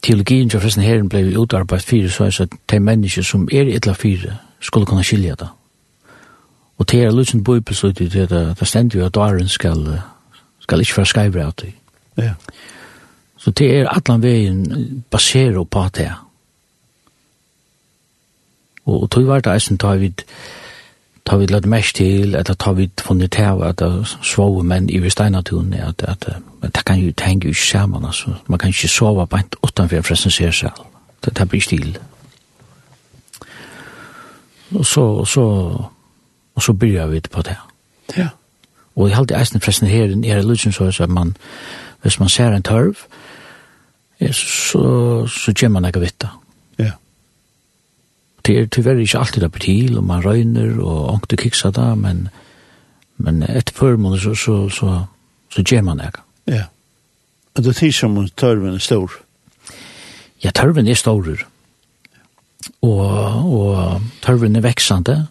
teologien 0.03 0.49
til 0.49 0.61
frelsen 0.61 0.83
herren 0.83 1.09
ble 1.09 1.39
utarbeidt 1.39 1.83
fire, 1.83 2.09
så 2.09 2.25
er 2.25 2.31
det 2.31 2.59
de 2.71 2.81
mennesker 2.81 3.23
som 3.23 3.49
er 3.53 3.63
i 3.63 3.75
etla 3.77 3.93
fire, 3.93 4.37
skulle 4.61 4.87
kunne 4.87 5.05
skilja 5.05 5.35
det. 5.35 5.49
Og 6.79 6.91
det 6.91 7.03
er 7.03 7.11
lusen 7.11 7.45
bøybeslut 7.45 8.01
i 8.01 8.09
det, 8.09 8.31
det 8.31 8.69
stender 8.69 8.99
jo 8.99 9.07
at 9.07 9.15
daren 9.15 9.49
skal, 9.49 10.01
skal 10.61 10.81
ikke 10.81 10.97
være 10.97 11.07
skrevet 11.07 11.43
av 11.43 11.53
det. 11.61 11.75
Ja. 12.19 12.35
Så 13.37 13.51
det 13.51 13.77
er 13.77 13.89
at 13.89 14.09
han 14.09 14.23
veien 14.23 15.05
baserer 15.11 15.65
på 15.65 15.85
det, 15.95 16.11
Og, 18.93 19.03
og 19.03 19.11
tog 19.11 19.27
var 19.27 19.41
det 19.41 19.55
eisen 19.55 19.79
tar 19.79 19.97
vi 19.97 20.13
tar 21.27 21.37
vi 21.37 21.47
lagt 21.47 21.67
mest 21.67 21.97
til, 21.97 22.35
eller 22.35 22.43
tar 22.43 22.73
vi 22.73 22.91
funnet 23.01 23.31
til 23.31 23.63
at 23.63 23.79
det 23.79 24.17
svåre 24.23 24.65
menn 24.65 24.91
i 24.91 24.99
Vesteinatun, 24.99 25.73
at, 25.73 26.03
at, 26.03 26.29
at 26.63 26.75
det 26.75 26.85
kan 26.85 26.99
jo 26.99 27.13
tenke 27.17 27.49
ikke 27.49 27.67
sammen, 27.67 28.05
altså. 28.05 28.35
Man 28.47 28.59
kan 28.59 28.69
ikke 28.69 28.89
sove 28.89 29.27
på 29.27 29.37
en 29.37 29.51
utenfor 29.63 30.03
forresten 30.03 30.31
ser 30.31 30.51
seg 30.51 30.71
Det, 31.25 31.39
det 31.39 31.49
blir 31.49 31.61
stil. 31.61 31.99
Og 34.75 34.87
så, 34.87 35.25
så, 35.25 35.41
og 36.55 36.63
så 36.63 36.73
byrjar 36.73 37.07
vi 37.07 37.21
på 37.21 37.43
det. 37.43 37.57
Ja. 38.17 38.29
Og 38.97 39.09
jeg 39.09 39.17
halte 39.17 39.39
eisen 39.39 39.61
forresten 39.61 39.89
her, 39.89 40.03
er 40.03 40.37
det 40.37 40.45
lusen 40.45 40.73
så, 40.73 41.03
at 41.03 41.11
man, 41.11 41.37
hvis 42.03 42.21
man 42.21 42.29
ser 42.29 42.49
en 42.49 42.63
tørv, 42.63 42.95
så, 44.21 44.33
så, 44.33 45.27
så 45.27 45.53
gjør 45.61 45.69
man 45.69 45.85
ikke 45.85 46.01
vitt 46.01 46.21
det 46.21 46.29
det 48.47 48.59
er 48.59 48.67
tyvärr 48.67 48.99
ikke 48.99 49.19
alltid 49.19 49.43
det 49.43 49.53
blir 49.53 49.65
til, 49.65 49.99
og 49.99 50.05
man 50.05 50.25
røyner, 50.25 50.81
og 50.81 51.11
ångte 51.15 51.37
kiksa 51.37 51.71
det, 51.71 51.99
men, 51.99 52.29
men 53.17 53.43
etter 53.43 53.75
førmål 53.75 54.19
så, 54.21 54.35
så, 54.35 54.69
så, 54.69 55.05
så 55.51 55.63
gjør 55.63 55.83
man 55.83 55.99
det. 55.99 56.11
Ja. 56.47 56.65
Og 57.55 57.65
det 57.65 57.71
er 57.71 57.81
tid 57.81 57.93
som 57.93 58.17
tørven 58.37 58.75
er 58.75 58.79
stor? 58.79 59.13
Ja, 60.45 60.51
tørven 60.51 60.89
er 60.89 60.95
stor. 60.95 61.29
Og, 62.83 63.01
og 63.59 64.03
tørven 64.23 64.57
er 64.57 64.61
veksande. 64.61 65.27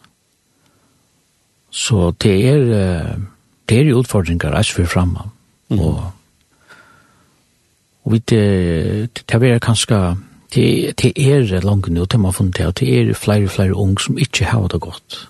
så 1.72 2.12
det 2.22 2.50
er, 2.50 3.16
det 3.70 3.78
er 3.80 3.96
utfordringer 3.96 4.56
jeg 4.56 4.66
for 4.66 4.86
fremme. 4.86 5.30
Mm. 5.70 5.80
Og, 5.80 6.12
og 8.04 8.12
vi, 8.12 8.18
det, 8.18 9.24
det 9.32 9.52
er 9.52 9.60
kanskje 9.60 10.18
det, 10.54 10.94
det 11.02 11.12
er 11.16 11.62
langt 11.64 11.88
nå, 11.88 12.06
det 12.06 12.20
man 12.20 12.34
funnet 12.34 12.56
til, 12.56 12.74
det 12.80 13.10
er 13.10 13.14
flere 13.14 13.44
og 13.44 13.50
flere 13.50 13.76
unge 13.76 14.00
som 14.00 14.18
ikke 14.18 14.46
har 14.46 14.68
det 14.68 14.82
godt. 14.82 15.28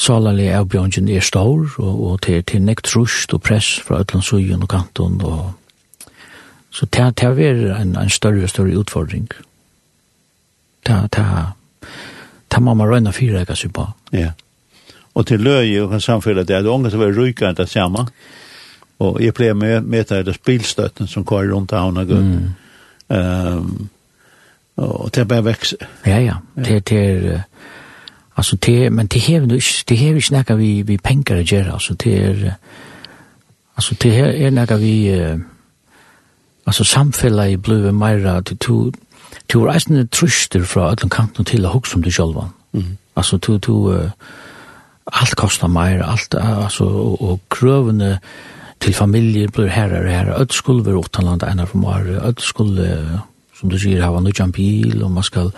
Salerlig 0.00 0.48
av 0.56 0.68
bjørnjen 0.72 1.08
er 1.12 1.20
stor, 1.20 1.66
og, 1.78 2.04
og 2.04 2.20
det 2.24 2.36
er 2.36 2.44
til 2.48 2.62
nekt 2.64 2.88
trusht 2.88 3.34
og 3.36 3.42
press 3.44 3.74
fra 3.84 4.00
Øtlandsøyen 4.00 4.62
og 4.64 4.68
kanton, 4.72 5.20
og 5.20 5.52
så 6.70 6.86
det, 6.86 7.18
det 7.20 7.26
er 7.26 7.74
en, 7.76 7.96
en 7.98 8.10
større 8.10 8.46
og 8.46 8.48
større 8.48 8.78
utfordring. 8.78 9.28
Det, 10.86 11.00
det, 11.12 11.26
det 12.54 12.62
må 12.62 12.74
man 12.74 12.88
røyne 12.88 13.12
fire, 13.12 13.42
jeg 13.42 13.46
kan 13.46 13.72
på. 13.74 13.86
Ja, 14.12 14.32
og 15.14 15.26
til 15.26 15.40
løy 15.40 15.80
og 15.82 15.90
kan 15.90 16.00
samfunnet, 16.00 16.48
det 16.48 16.56
er 16.56 16.62
det 16.62 16.70
unge 16.70 16.90
som 16.90 17.02
er 17.02 17.12
rykende 17.12 17.54
det 17.54 17.68
samme, 17.68 18.06
og 19.00 19.20
jeg 19.20 19.34
pleier 19.34 19.54
med, 19.54 19.80
med 19.80 20.04
det 20.24 20.34
spilstøtten 20.34 21.06
som 21.08 21.24
kører 21.24 21.52
rundt 21.52 21.72
av 21.72 21.90
henne, 21.90 22.04
mm 22.04 22.48
Um, 23.10 23.88
og 24.76 25.10
det 25.14 25.20
er 25.20 25.24
bare 25.24 25.44
vekse. 25.44 25.76
Ja, 26.06 26.18
ja. 26.18 26.34
Det, 26.56 26.88
det 26.88 26.98
er... 26.98 27.40
Alltså 28.36 28.56
det 28.56 28.92
men 28.92 29.06
det 29.06 29.20
här 29.20 29.40
nu 29.40 29.60
det 29.88 29.96
här 29.96 30.12
vi 30.12 30.20
snackar 30.20 30.54
vi 30.54 30.82
vi 30.82 30.98
pengar 30.98 31.36
att 31.36 31.52
göra 31.52 31.72
alltså 31.72 31.94
det 31.94 32.18
är 32.18 32.54
alltså 33.74 33.94
det 34.02 34.10
här 34.10 34.28
är 34.28 34.50
när 34.50 34.76
vi 34.76 35.36
alltså 36.64 36.84
samfälla 36.84 37.48
i 37.48 37.56
blue 37.56 37.92
mera 37.92 38.42
till 38.42 38.58
to 38.58 38.92
to 39.46 39.66
reisen 39.66 40.08
truster 40.08 40.62
från 40.62 40.84
alla 40.84 41.08
kanten 41.10 41.44
till 41.44 41.66
att 41.66 41.72
hugga 41.72 41.88
om 41.94 42.02
det 42.02 42.10
själva. 42.10 42.50
Mm. 42.72 42.96
Alltså 43.14 43.38
to 43.38 43.58
to 43.58 43.92
allt 45.04 45.34
kostar 45.34 45.68
mer 45.68 46.02
allt 46.02 46.34
alltså 46.34 46.84
och 46.84 47.40
krövne 47.48 48.20
til 48.80 48.94
familier 48.94 49.50
blir 49.52 49.68
herrar 49.68 50.06
og 50.06 50.12
herrar. 50.12 50.40
Öll 50.40 50.52
skulle 50.52 50.84
være 50.86 51.02
åttanlanda 51.04 51.50
enn 51.50 51.66
fra 51.68 51.78
mar. 51.78 52.04
Öll 52.04 52.40
skulle, 52.40 53.20
som 53.54 53.70
du 53.70 53.78
sier, 53.78 54.02
hava 54.02 54.20
nødjan 54.20 54.52
bil, 54.52 55.02
og 55.04 55.10
man 55.10 55.26
skal... 55.26 55.52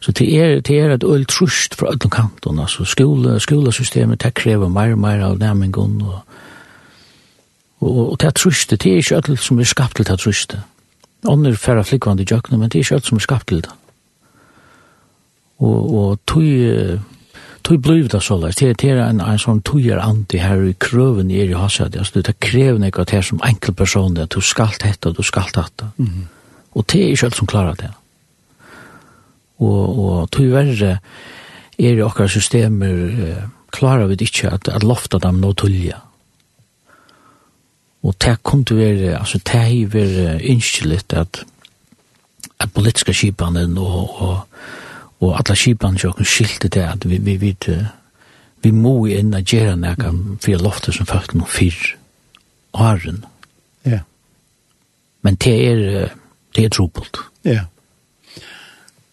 Så 0.00 0.12
det 0.12 0.28
er, 0.38 0.60
det 0.60 0.76
er 0.78 0.92
et 0.94 1.04
øll 1.04 1.24
trust 1.26 1.74
fra 1.74 1.90
öll 1.90 2.08
kanten. 2.08 2.58
Altså, 2.60 2.84
skole, 2.84 3.40
skolesystemet, 3.40 4.22
det 4.22 4.34
krever 4.34 4.68
mer 4.68 4.92
og 4.92 4.98
mer 4.98 5.24
av 5.26 5.38
nærmengon. 5.38 6.02
Og, 6.02 6.20
og, 7.80 8.12
og 8.12 8.20
det 8.20 8.26
er 8.26 8.36
trust, 8.36 8.70
det 8.70 8.86
er 8.86 9.02
ikke 9.02 9.18
öll 9.18 9.36
som 9.36 9.58
er 9.58 9.64
skapt 9.64 9.96
til 9.96 10.06
det 10.06 10.18
trust. 10.20 10.56
Ånder 11.26 11.56
færre 11.56 11.84
flikkvand 11.84 12.20
i 12.20 12.26
jøkken, 12.30 12.58
men 12.58 12.68
det 12.68 12.78
er 12.78 12.86
ikke 12.86 13.00
öll 13.00 13.08
som 13.08 13.18
er 13.18 13.26
skapt 13.26 13.48
til 13.48 13.62
det. 13.64 13.72
Og, 15.58 15.94
og 15.94 16.18
tog 16.26 16.42
tog 17.68 17.82
bliv 17.84 18.08
det 18.08 18.22
så 18.22 18.38
Det 18.40 18.84
er 18.84 18.96
en, 19.02 19.20
en 19.20 19.38
sånn 19.38 19.60
togjere 19.62 20.00
anti 20.00 20.38
her 20.40 20.62
i 20.64 20.74
krøven 20.80 21.30
er 21.30 21.50
i 21.50 21.58
hasset. 21.58 21.96
Altså, 21.96 22.22
det 22.22 22.38
krever 22.40 22.86
ikke 22.86 23.02
at 23.04 23.10
det 23.10 23.18
er 23.18 23.22
som 23.22 23.40
enkel 23.44 23.74
person 23.74 24.16
at 24.16 24.32
du 24.32 24.40
skal 24.40 24.72
dette 24.80 25.12
du 25.12 25.22
skal 25.22 25.50
dette. 25.54 25.90
Mm 25.96 26.06
-hmm. 26.06 26.26
Og 26.74 26.84
det 26.92 27.02
er 27.02 27.10
ikke 27.10 27.26
alt 27.26 27.36
som 27.36 27.46
klarer 27.46 27.74
det. 27.74 27.90
Og, 29.58 29.98
og 29.98 30.30
tog 30.30 30.50
verre 30.52 30.98
er 31.78 31.94
i 31.94 32.02
okkar 32.02 32.26
systemer 32.26 32.94
eh, 33.28 33.42
klarer 33.72 34.06
vi 34.06 34.16
ikke 34.20 34.50
at, 34.50 34.68
at 34.68 34.82
lofta 34.82 35.18
dem 35.18 35.40
nå 35.40 35.52
tullja. 35.52 36.00
Og 38.02 38.14
det 38.24 38.42
kom 38.42 38.64
til 38.64 38.76
å 38.76 38.80
være, 38.80 39.18
altså 39.18 39.38
det 39.38 39.54
er 39.54 39.68
jo 39.68 39.88
være 39.92 40.42
innskyld 40.42 41.12
at, 41.12 41.44
at 42.60 42.72
politiske 42.72 43.12
skipene 43.12 43.80
og, 43.80 44.22
og 44.22 44.38
og 45.20 45.34
alla 45.34 45.54
skipan 45.56 45.98
jo 45.98 46.12
kun 46.12 46.28
skilte 46.28 46.68
det 46.68 46.84
at 46.86 47.08
vi 47.08 47.18
vi 47.18 47.36
vi 47.36 47.56
vi 48.62 48.70
må 48.74 49.06
inn 49.06 49.34
og 49.34 49.46
gjøre 49.46 49.76
noe 49.76 50.12
for 50.42 50.62
loftet 50.62 50.94
som 50.94 51.06
folk 51.06 51.34
nå 51.34 51.46
fyr 51.46 51.96
åren. 52.74 53.24
Ja. 53.86 54.00
Men 55.22 55.34
det 55.34 55.56
er 55.68 56.08
det 56.56 56.64
er 56.64 56.68
trobult. 56.68 57.20
Ja. 57.44 57.66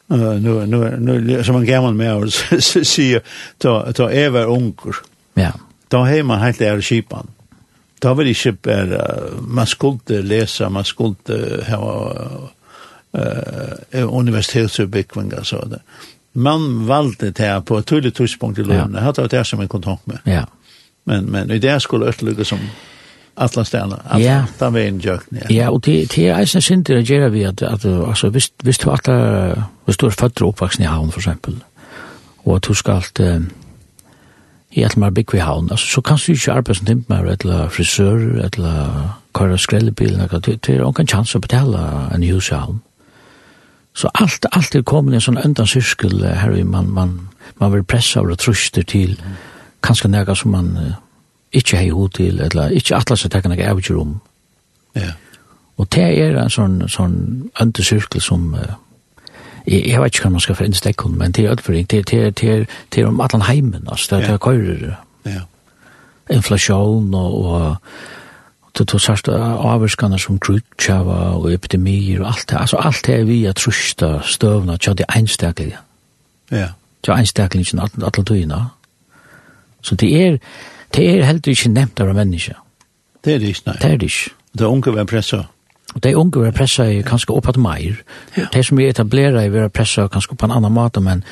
Uh, 0.09 0.41
nu, 0.41 0.65
nu, 0.65 0.97
nu, 0.99 1.43
som 1.43 1.55
en 1.55 1.65
gammal 1.65 1.93
med 1.93 2.13
oss 2.13 2.43
sier, 2.93 3.23
ta, 3.57 3.91
ta 3.91 4.09
ever 4.09 4.45
unger. 4.45 5.01
Ja. 5.33 5.51
Da 5.91 6.03
har 6.05 6.23
man 6.23 6.41
helt 6.41 6.61
er 6.61 6.81
skipan 6.81 7.29
Da 8.01 8.13
vil 8.13 8.27
ikke 8.27 8.51
bare, 8.51 9.01
man 9.41 9.67
skulle 9.67 10.21
lese, 10.21 10.69
man 10.69 10.85
skulle 10.85 11.61
ha 11.67 11.79
eh, 13.91 14.13
universitetsutbyggvingar 14.13 15.43
så 15.43 15.65
det. 15.65 15.81
Man 16.31 16.87
valde 16.87 17.31
det 17.31 17.65
på 17.65 17.77
ett 17.77 17.85
tydligt 17.85 18.15
tidspunkt 18.15 18.59
i 18.59 18.63
lönen. 18.63 19.03
Ja. 19.05 19.11
Det 19.11 19.21
var 19.21 19.29
det 19.29 19.45
som 19.45 19.59
en 19.59 19.67
kontakt 19.67 20.07
med. 20.07 20.19
Ja. 20.23 20.47
Men, 21.03 21.25
men 21.25 21.51
i 21.51 21.59
det 21.59 21.79
skulle 21.79 22.05
ötluga 22.05 22.43
som 22.43 22.59
alla 23.35 23.65
städerna. 23.65 23.99
Ja. 24.19 24.45
Där 24.57 24.69
var 24.69 24.79
en 24.79 24.99
jök. 24.99 25.21
Ja. 25.29 25.39
ja, 25.49 25.69
och 25.69 25.81
det, 25.81 26.15
det 26.15 26.27
är 26.27 26.39
eisen 26.39 26.61
synd 26.61 26.91
att 26.91 27.09
göra 27.09 27.29
vi 27.29 27.45
att, 27.45 27.61
att 27.61 27.85
alltså, 27.85 28.29
visst, 28.29 28.53
visst 28.63 28.81
du 28.81 28.89
att 28.89 29.07
visst 29.85 29.99
du 29.99 30.05
är 30.05 30.09
född 30.09 30.41
och 30.41 30.49
uppvuxen 30.49 30.83
i 30.83 30.87
havn 30.87 31.11
för 31.11 31.19
exempel. 31.19 31.55
Och 32.37 32.57
att 32.57 32.63
du 32.63 32.73
ska 32.73 32.93
allt 32.93 33.19
eh, 33.19 33.39
i 34.75 34.83
alt 34.83 34.95
mer 34.95 35.09
bygg 35.09 35.29
vi 35.33 35.39
havn, 35.39 35.71
Alltså, 35.71 35.87
så 35.87 36.01
kan 36.01 36.17
du 36.25 36.33
ikke 36.33 36.51
arbeta 36.51 36.73
som 36.73 36.85
timpmer, 36.85 37.25
eller 37.25 37.69
frisör 37.69 38.17
eller 38.43 39.09
kører 39.33 39.57
skrellebilen, 39.57 40.29
det 40.45 40.69
är 40.69 40.99
en 40.99 41.07
chans 41.07 41.35
att 41.35 41.41
betala 41.41 42.11
en 42.13 42.23
hus 42.23 42.51
i 42.51 42.55
havn. 42.55 42.79
Så 43.95 44.07
allt 44.07 44.45
allt 44.51 44.75
är 44.75 44.83
kommit 44.83 45.13
en 45.13 45.21
sån 45.21 45.37
ändan 45.37 45.67
cirkel 45.67 46.23
här 46.23 46.49
vi 46.49 46.63
man 46.63 46.93
man 46.93 47.29
man 47.53 47.71
vill 47.71 47.83
pressa 47.83 48.21
och 48.21 48.39
trusta 48.39 48.83
till 48.83 49.21
kanske 49.79 50.07
några 50.07 50.35
som 50.35 50.51
man 50.51 50.77
uh, 50.77 50.93
inte 51.51 51.77
har 51.77 51.91
hot 51.91 52.13
till 52.13 52.39
eller 52.39 52.71
inte 52.71 52.95
alla 52.95 53.15
så 53.15 53.29
tackar 53.29 53.49
några 53.49 53.71
avgör 53.71 53.97
om. 53.97 54.19
Ja. 54.93 55.11
Och 55.75 55.87
det 55.87 56.21
är 56.21 56.35
en 56.35 56.49
sån 56.49 56.89
sån 56.89 57.49
ändan 57.59 57.83
cirkel 57.83 58.21
som 58.21 58.53
uh, 58.53 58.59
jag, 59.65 59.87
jag 59.87 60.01
vet 60.01 60.15
inte 60.15 60.27
hva 60.27 60.29
man 60.29 60.41
ska 60.41 60.55
för 60.55 60.71
stekken, 60.71 61.11
men 61.11 61.31
det 61.31 61.45
är 61.45 61.49
ödföring 61.49 61.85
det 61.89 62.01
det 62.11 62.35
det 62.41 62.67
det 62.89 63.05
om 63.05 63.19
allan 63.19 63.41
hemmen 63.41 63.87
alltså 63.87 64.15
det 64.15 64.27
det 64.27 64.37
køyrer. 64.37 64.99
Ja. 65.23 65.41
Inflation 66.29 67.13
og, 67.13 67.45
och 67.45 67.75
det 68.77 68.87
tog 68.87 69.01
sørst 69.01 69.29
avvirskene 69.31 70.19
som 70.19 70.39
krutskjava 70.39 71.17
og 71.37 71.47
epidemier 71.53 72.21
og 72.21 72.27
alt 72.33 72.49
det. 72.49 72.57
Altså 72.59 72.77
alt 72.77 73.05
det 73.05 73.15
er 73.19 73.23
vi 73.23 73.45
at 73.47 73.55
trusta 73.55 74.19
støvna 74.23 74.77
tja 74.77 74.93
det 74.93 75.07
einstaklige. 75.15 75.79
Ja. 76.51 76.67
Tja 77.03 77.15
einstaklingen 77.15 77.79
alle 77.79 78.23
tøyina. 78.25 78.61
Så 79.81 79.95
det 79.95 80.11
er, 80.21 80.37
det 80.95 81.09
er 81.09 81.23
heller 81.23 81.49
ikke 81.51 81.69
nevnt 81.69 82.01
av 82.01 82.13
menneska. 82.15 82.57
Det 83.25 83.35
er 83.35 83.39
det 83.39 83.53
ikke, 83.53 83.67
nei. 83.67 83.75
Det 83.81 83.91
er 83.91 83.97
det 83.97 84.09
ikke. 84.11 84.33
Det 84.53 84.65
er 84.65 84.71
unge 84.71 84.95
var 84.95 85.05
pressa. 85.09 85.43
Og 85.95 86.03
det 86.03 86.11
er 86.11 86.19
unge 86.19 86.41
var 86.41 86.51
pressa 86.51 86.83
er 86.83 87.05
kanskje 87.07 87.33
oppatt 87.33 87.57
meir. 87.57 88.01
Ja. 88.37 88.47
Det 88.53 88.65
som 88.65 88.77
vi 88.77 88.89
etablerer 88.89 89.39
er 89.39 89.53
vera 89.53 89.69
pressa 89.69 90.07
kanskje 90.07 90.35
på 90.35 90.45
en 90.45 90.57
annan 90.57 90.75
måte, 90.75 91.01
men 91.01 91.23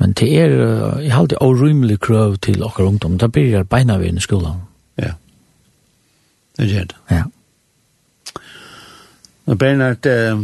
men 0.00 0.12
det 0.12 0.28
er, 0.34 0.50
jeg 0.98 1.12
har 1.12 1.20
alltid 1.20 1.38
årymelig 1.40 2.00
krøv 2.00 2.36
til 2.42 2.64
okkar 2.64 2.84
ungdom. 2.84 3.18
Da 3.18 3.28
blir 3.28 3.52
jeg 3.52 3.68
beina 3.68 3.98
vi 3.98 4.08
i 4.08 4.20
skolan. 4.20 4.71
Det 6.58 6.68
gjør 6.68 6.90
det. 6.90 6.98
Ja. 7.10 7.22
Og 9.46 9.58
Bernhard, 9.58 10.06
eh, 10.06 10.38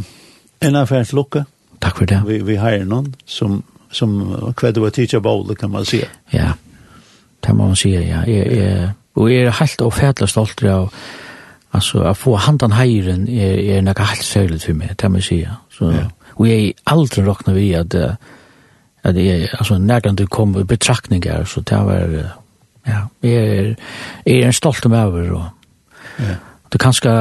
en 0.69 0.77
affærs 0.77 1.13
lukke. 1.13 1.45
Takk 1.81 1.97
for 1.97 2.05
det. 2.05 2.23
Vi, 2.27 2.39
vi 2.43 2.55
har 2.59 2.79
noen 2.85 3.13
som, 3.27 3.63
som 3.91 4.17
hva 4.59 4.73
du 4.75 4.81
var 4.83 4.91
tidligere 4.91 5.23
bowle, 5.23 5.55
kan 5.55 5.71
man 5.71 5.87
si. 5.87 6.03
Ja, 6.33 6.53
det 7.47 7.55
må 7.55 7.71
man 7.71 7.79
si, 7.79 7.93
ja. 7.95 8.25
Jeg, 8.27 8.47
jeg, 8.57 8.91
og 9.15 9.31
jeg 9.33 9.47
er 9.47 9.59
helt 9.61 9.83
og 9.83 9.93
fædla 9.95 10.27
stolt 10.27 10.65
av 10.65 10.89
altså, 11.71 12.03
å 12.03 12.15
få 12.17 12.37
handan 12.43 12.75
heiren 12.75 13.29
er, 13.29 13.61
er 13.77 13.85
noe 13.87 14.09
helt 14.11 14.27
særlig 14.27 14.61
for 14.65 14.79
meg, 14.79 14.97
det 14.99 15.11
må 15.11 15.23
jeg 15.23 15.29
si. 15.29 15.39
Ja. 15.45 15.61
Så, 15.75 15.93
ja. 15.95 16.09
Og 16.39 16.49
jeg 16.49 16.67
er 16.71 16.93
aldri 16.93 17.23
råkna 17.27 17.55
vi 17.55 17.71
at, 17.75 17.95
at 17.95 19.17
jeg, 19.19 19.49
altså, 19.59 19.79
når 19.79 20.11
du 20.19 20.27
kom 20.27 20.55
betraktninger, 20.67 21.45
så 21.45 21.63
det 21.67 21.79
var, 21.87 22.19
ja, 22.87 23.05
jeg 23.23 23.35
er, 23.35 23.73
jeg 24.27 24.43
er 24.43 24.51
en 24.51 24.59
stolt 24.59 24.87
om 24.87 24.95
over 24.99 25.31
og 25.35 25.47
Ja. 26.19 26.37
Det 26.73 26.81
kanskje 26.81 27.13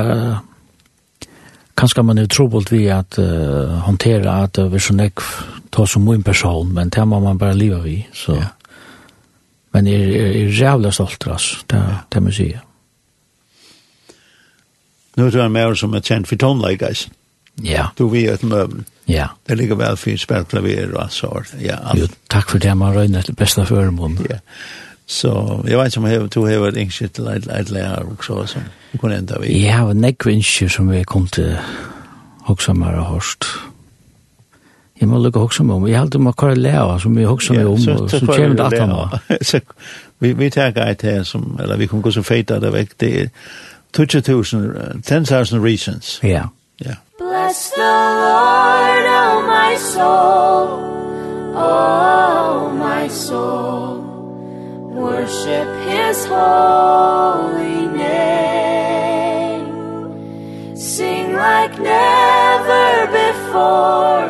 kanskje 1.77 2.03
man 2.03 2.17
er 2.17 2.27
trobult 2.27 2.71
vi 2.71 2.87
at 2.91 3.19
uh, 3.21 3.77
håndtera 3.85 4.43
at 4.43 4.57
uh, 4.57 4.71
vi 4.71 4.79
så 4.81 4.95
nekv 4.97 5.25
ta 5.71 5.85
som 5.85 6.05
min 6.05 6.23
person, 6.23 6.73
men 6.73 6.89
det 6.89 7.05
må 7.07 7.19
man 7.19 7.37
bare 7.37 7.57
leva 7.57 7.79
vi. 7.83 7.99
Så. 8.13 8.35
Ja. 8.35 8.47
Men 9.75 9.87
er, 9.87 10.07
er, 10.07 10.31
er 10.41 10.55
rævla 10.57 10.91
stolt, 10.91 11.27
altså, 11.27 11.61
det, 11.69 11.83
det 12.13 12.23
må 12.23 12.33
jeg 12.33 12.59
Nu 15.17 15.25
er 15.25 15.31
du 15.31 15.41
en 15.41 15.51
mer 15.51 15.73
som 15.73 15.93
er 15.93 15.99
kjent 15.99 16.27
for 16.27 16.77
guys. 16.77 17.09
Ja. 17.63 17.87
Du 17.97 18.07
vet 18.07 18.43
møbel. 18.43 18.83
Ja. 19.07 19.27
Det 19.47 19.57
ligger 19.57 19.75
vel 19.75 19.97
fint 19.97 20.21
spelklaver 20.21 20.93
og 20.93 21.11
så. 21.11 21.43
Ja, 21.59 21.77
alt. 21.89 21.99
Jo, 21.99 22.07
takk 22.29 22.49
for 22.49 22.59
det, 22.59 22.77
man 22.77 22.93
røyner 22.95 23.21
til 23.21 23.35
beste 23.35 23.65
føremånd. 23.65 24.19
Ja. 24.29 24.37
Så 25.07 25.61
jeg 25.67 25.77
vet 25.77 25.85
ikke 25.95 25.97
om 25.97 26.05
jeg 26.05 26.13
jag 26.35 26.59
har 26.59 26.65
vært 26.65 26.77
ett 26.77 27.13
til 27.13 27.27
et 27.27 27.47
ett 27.59 27.69
lärare 27.69 28.05
också 28.11 28.45
som 28.45 28.61
vi 28.91 28.97
kunde 28.97 29.17
ända 29.17 29.39
vid. 29.39 29.61
Ja, 29.61 29.83
och 29.83 29.95
nekva 29.95 30.31
inskift 30.31 30.75
som 30.75 30.89
vi 30.89 31.03
kom 31.03 31.27
til 31.27 31.43
till 31.43 31.57
Hoxhammar 32.41 32.93
och 32.93 33.05
hørst. 33.05 33.45
Jeg 35.01 35.07
må 35.07 35.15
lukke 35.15 35.25
lukka 35.25 35.39
Hoxhammar 35.39 35.75
om. 35.75 35.87
Jag 35.87 35.99
hade 35.99 36.19
man 36.19 36.33
kvar 36.33 36.55
lärare 36.55 36.99
som 36.99 37.15
vi 37.15 37.23
Hoxhammar 37.23 37.65
om 37.65 37.71
och 37.73 38.11
så 38.11 38.25
kommer 38.25 38.55
det 38.55 38.65
at 38.65 38.79
han 38.79 38.89
var. 38.89 39.19
Vi, 40.19 40.33
vi 40.33 40.49
tackar 40.49 40.87
et 40.87 41.01
her, 41.01 41.23
som, 41.23 41.59
eller 41.63 41.77
vi 41.77 41.85
kommer 41.85 42.03
gå 42.03 42.11
som 42.11 42.23
fejta 42.23 42.59
det 42.59 42.73
vekk. 42.73 42.99
Det 42.99 43.21
er 43.21 43.29
20,000, 43.93 45.03
10,000 45.03 45.65
reasons. 45.65 46.19
Ja. 46.23 46.27
Yeah. 46.27 46.47
Yeah. 46.85 46.95
Bless 47.17 47.69
the 47.69 47.81
Lord. 47.81 48.36
his 56.07 56.25
holy 56.25 57.85
name. 57.87 59.67
Sing 60.75 61.33
like 61.33 61.77
never 61.79 63.07
before 63.21 64.27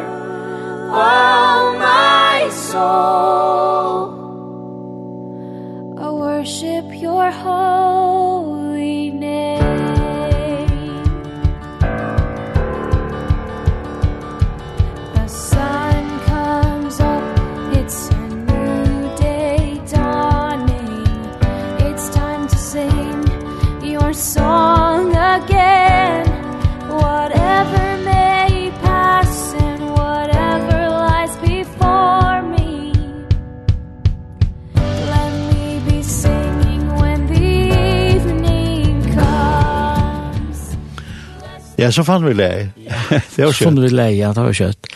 all 1.05 1.77
my 1.77 2.49
soul. 2.49 3.95
I 5.99 6.09
worship 6.09 6.85
your 6.99 7.29
holy 7.29 7.86
Ja, 41.87 41.91
så 41.95 42.03
fann 42.03 42.25
vi 42.27 42.33
lei. 42.35 42.67
Ja, 42.83 43.47
så 43.55 43.63
fann 43.63 43.79
vi 43.79 43.87
lei, 43.93 44.09
ja, 44.17 44.33
det 44.35 44.43
var 44.43 44.55
kjøtt. 44.57 44.89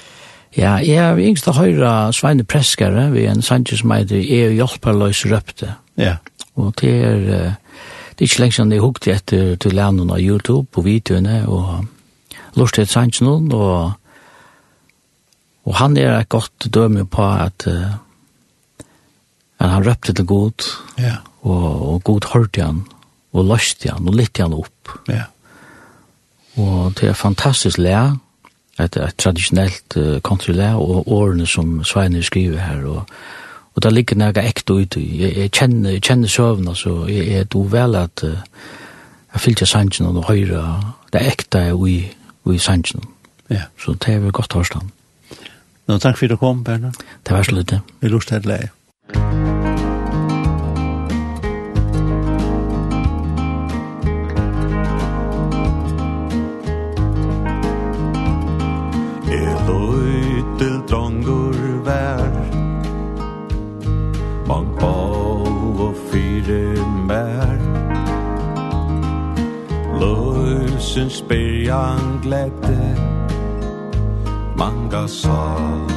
Ja, 0.58 0.73
jeg 0.84 0.99
har 0.99 1.19
yngst 1.23 1.47
å 1.47 1.54
høre 1.56 1.89
Sveine 2.12 2.43
Preskare, 2.43 3.06
vi 3.13 3.23
er 3.23 3.32
en 3.32 3.45
sanger 3.45 3.80
som 3.80 3.93
heter 3.95 4.19
«Jeg 4.19 4.58
hjelperløs 4.58 5.23
røpte». 5.32 5.77
Ja. 5.95 6.17
Og 6.60 6.73
det 6.82 6.91
er, 6.91 7.23
det 7.23 8.19
er 8.19 8.27
ikke 8.27 8.43
lenge 8.43 8.58
siden 8.58 8.75
jeg 8.75 8.84
hukte 8.84 9.13
etter 9.13 9.56
til 9.63 9.77
landet 9.77 10.12
av 10.12 10.19
YouTube 10.19 10.67
på 10.75 10.84
videoene, 10.84 11.45
og 11.47 11.88
lort 12.60 12.75
til 12.75 12.91
sanger 12.91 13.23
noen, 13.23 13.47
og, 13.56 13.95
og 15.63 15.80
han 15.80 15.95
er 15.95 16.17
et 16.17 16.32
godt 16.36 16.67
døme 16.67 17.08
på 17.08 17.23
at, 17.32 17.69
uh, 17.71 18.84
at 19.63 19.75
han 19.77 19.88
røpte 19.88 20.19
til 20.19 20.27
god, 20.27 20.71
ja. 20.99 21.21
og, 21.47 21.67
og 21.93 22.04
god 22.12 22.34
hørte 22.36 22.67
han, 22.67 22.84
og 23.32 23.47
løste 23.54 23.95
han, 23.95 24.12
og 24.12 24.19
lytte 24.19 24.43
han 24.43 24.60
opp. 24.60 24.97
Ja. 25.08 25.30
Og 26.56 26.94
det 27.00 27.10
er 27.10 27.14
fantastisk 27.14 27.78
lær, 27.78 28.18
et, 28.80 28.98
et 28.98 29.18
tradisjonelt 29.18 29.98
uh, 29.98 30.20
countrylær, 30.20 30.76
og 30.76 31.12
årene 31.12 31.46
som 31.48 31.84
Sveine 31.84 32.24
skriver 32.24 32.60
her, 32.60 32.86
og, 32.86 33.06
og 33.76 33.84
det 33.84 33.94
ligger 33.94 34.20
noe 34.20 34.44
ekte 34.44 34.74
ut. 34.74 34.98
Jeg, 34.98 35.34
jeg 35.38 35.52
kjenner, 35.52 35.96
jeg 35.96 36.02
kjenner 36.02 36.28
søvn, 36.28 36.68
altså, 36.68 37.06
jeg, 37.08 37.28
jeg 37.28 37.46
er 37.46 37.70
vel 37.76 37.96
at 37.96 38.24
uh, 38.24 38.40
jeg 39.34 39.42
fyller 39.42 39.66
sannsjen 39.66 40.10
og 40.12 40.26
høyre, 40.28 40.64
det 41.14 41.22
er 41.22 41.32
ekte 41.32 41.60
er 41.72 41.86
i, 41.88 42.00
i 42.52 42.58
sannsjen. 42.58 43.06
Ja. 43.52 43.68
Så 43.80 43.94
det 43.94 44.16
er 44.16 44.20
vel 44.20 44.32
godt 44.32 44.54
hårstand. 44.54 44.92
Nå, 45.88 45.98
takk 45.98 46.18
for 46.18 46.26
at 46.26 46.36
du 46.36 46.38
kom, 46.40 46.64
Berna. 46.64 46.92
Det 47.28 47.36
var 47.36 47.44
så 47.44 47.56
lite. 47.56 47.82
Vi 48.00 48.12
lort 48.12 48.28
til 48.28 48.44
deg. 48.48 48.70
Takk. 49.14 49.90
Heimsens 70.91 71.21
byrjan 71.21 72.19
gledde 72.21 72.95
Manga 74.58 75.08
sal 75.08 75.88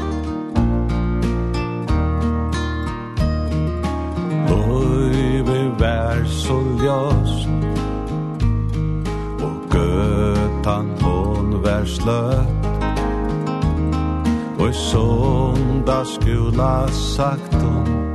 Løyve 4.49 5.75
vær 5.81 6.23
så 6.25 6.61
ljøs 6.83 7.35
Og 9.43 9.57
gøtan 9.71 10.95
hon 11.03 11.59
vær 11.65 11.85
sløtt. 11.85 12.71
Og 14.59 14.69
i 14.69 14.73
sondag 14.73 16.07
skula 16.07 16.87
sagt 16.89 17.55
hon 17.55 18.15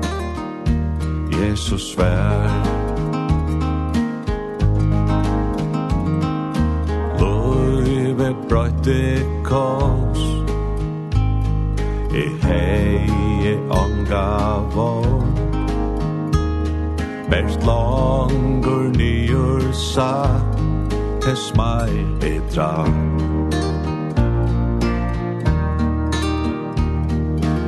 Jesus 1.42 1.98
vær 1.98 2.69
brøyte 8.50 9.26
kors. 9.44 10.24
E 12.14 12.26
hei 12.42 13.58
onga 13.70 14.28
vogn 14.74 15.30
Best 17.30 17.62
langur 17.64 18.90
nyur 18.98 19.72
sa 19.74 20.42
Tes 21.22 21.54
mai 21.56 21.94
betra. 22.20 22.86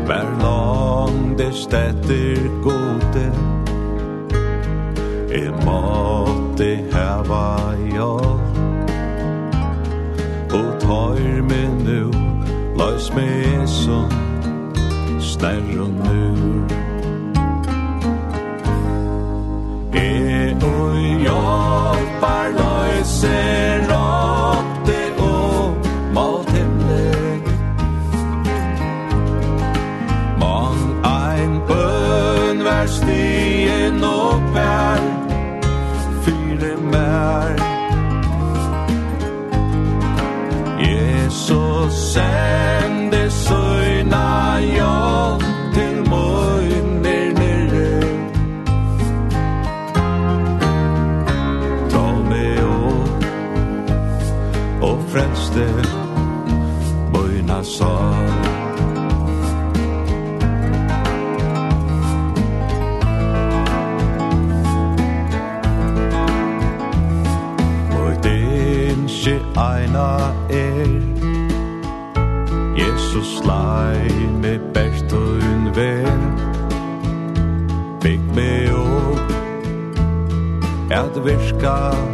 Vær 0.08 0.28
lang 0.42 1.38
det 1.38 1.54
stetter 1.54 2.42
gode. 2.64 3.28
E 5.30 5.44
måtte 5.66 6.76
heva 6.92 7.76
jord 7.96 8.31
Kvar 10.92 11.42
me 11.50 11.62
nu 11.86 12.12
Lais 12.76 13.12
me 13.16 13.68
Snær 15.20 15.64
og 15.80 15.92
nur 16.04 16.68
E 19.94 20.56
oi 20.64 21.24
Jopar 21.26 22.48
loise 22.58 23.71
frelste 55.12 55.68
Moina 57.14 57.60
Og 57.60 58.26
Moit 67.92 68.26
ensi 68.26 69.36
eina 69.58 70.32
er 70.50 70.88
Jesus 72.78 73.44
lai 73.46 74.08
me 74.42 74.60
og 74.74 75.76
ver 75.76 76.16
Bygg 78.02 78.24
me 78.36 78.54
opp 78.76 79.32
at 80.92 81.24
virka 81.26 82.11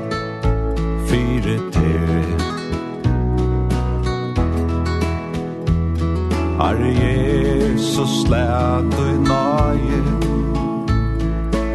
Jesus 7.98 8.22
slät 8.22 9.00
i 9.00 9.20
naje 9.30 10.02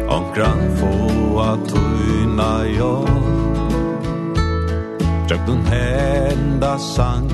Onkran 0.07 0.77
få 0.77 1.39
at 1.39 1.59
tøyna 1.69 2.63
jo 2.77 3.05
Dröp 5.29 5.45
den 5.47 5.65
hända 5.65 6.79
sang 6.79 7.31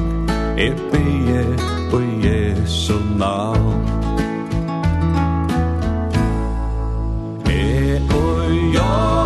E 0.58 0.74
bie 0.92 1.46
og 1.94 2.02
Jesu 2.26 2.94
navn. 3.18 3.90
E 7.46 8.02
og 8.12 8.74
jag 8.74 9.19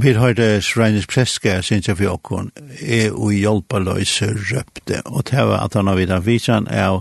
Vi 0.00 0.12
har 0.12 0.20
hørte 0.20 0.62
Sveines 0.62 1.06
Preska, 1.06 1.60
synes 1.60 1.88
jeg 1.88 1.96
for 1.96 2.06
åkken, 2.06 2.52
er 2.86 3.10
og 3.12 3.32
hjelpa 3.34 3.78
løse 3.82 4.28
røpte, 4.30 5.00
og 5.04 5.24
det 5.30 5.46
var 5.46 5.64
at 5.64 5.74
han 5.74 5.86
har 5.90 5.98
vidt 5.98 6.12
avvisan 6.14 6.68
av 6.70 7.00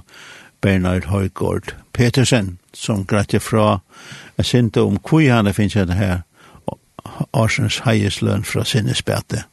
Bernard 0.61 1.05
Høygård 1.05 1.75
Petersen, 1.93 2.57
som 2.73 3.05
gratt 3.05 3.35
fra, 3.41 3.83
jeg 4.37 4.45
synte 4.45 4.81
om 4.81 4.97
hvor 4.97 5.21
han 5.29 5.53
finnes 5.53 5.77
det 5.77 5.93
her, 5.93 6.23
Arsens 7.33 7.79
heisløn 7.85 8.43
fra 8.43 8.65
sinne 8.65 8.97
spete. 8.97 9.45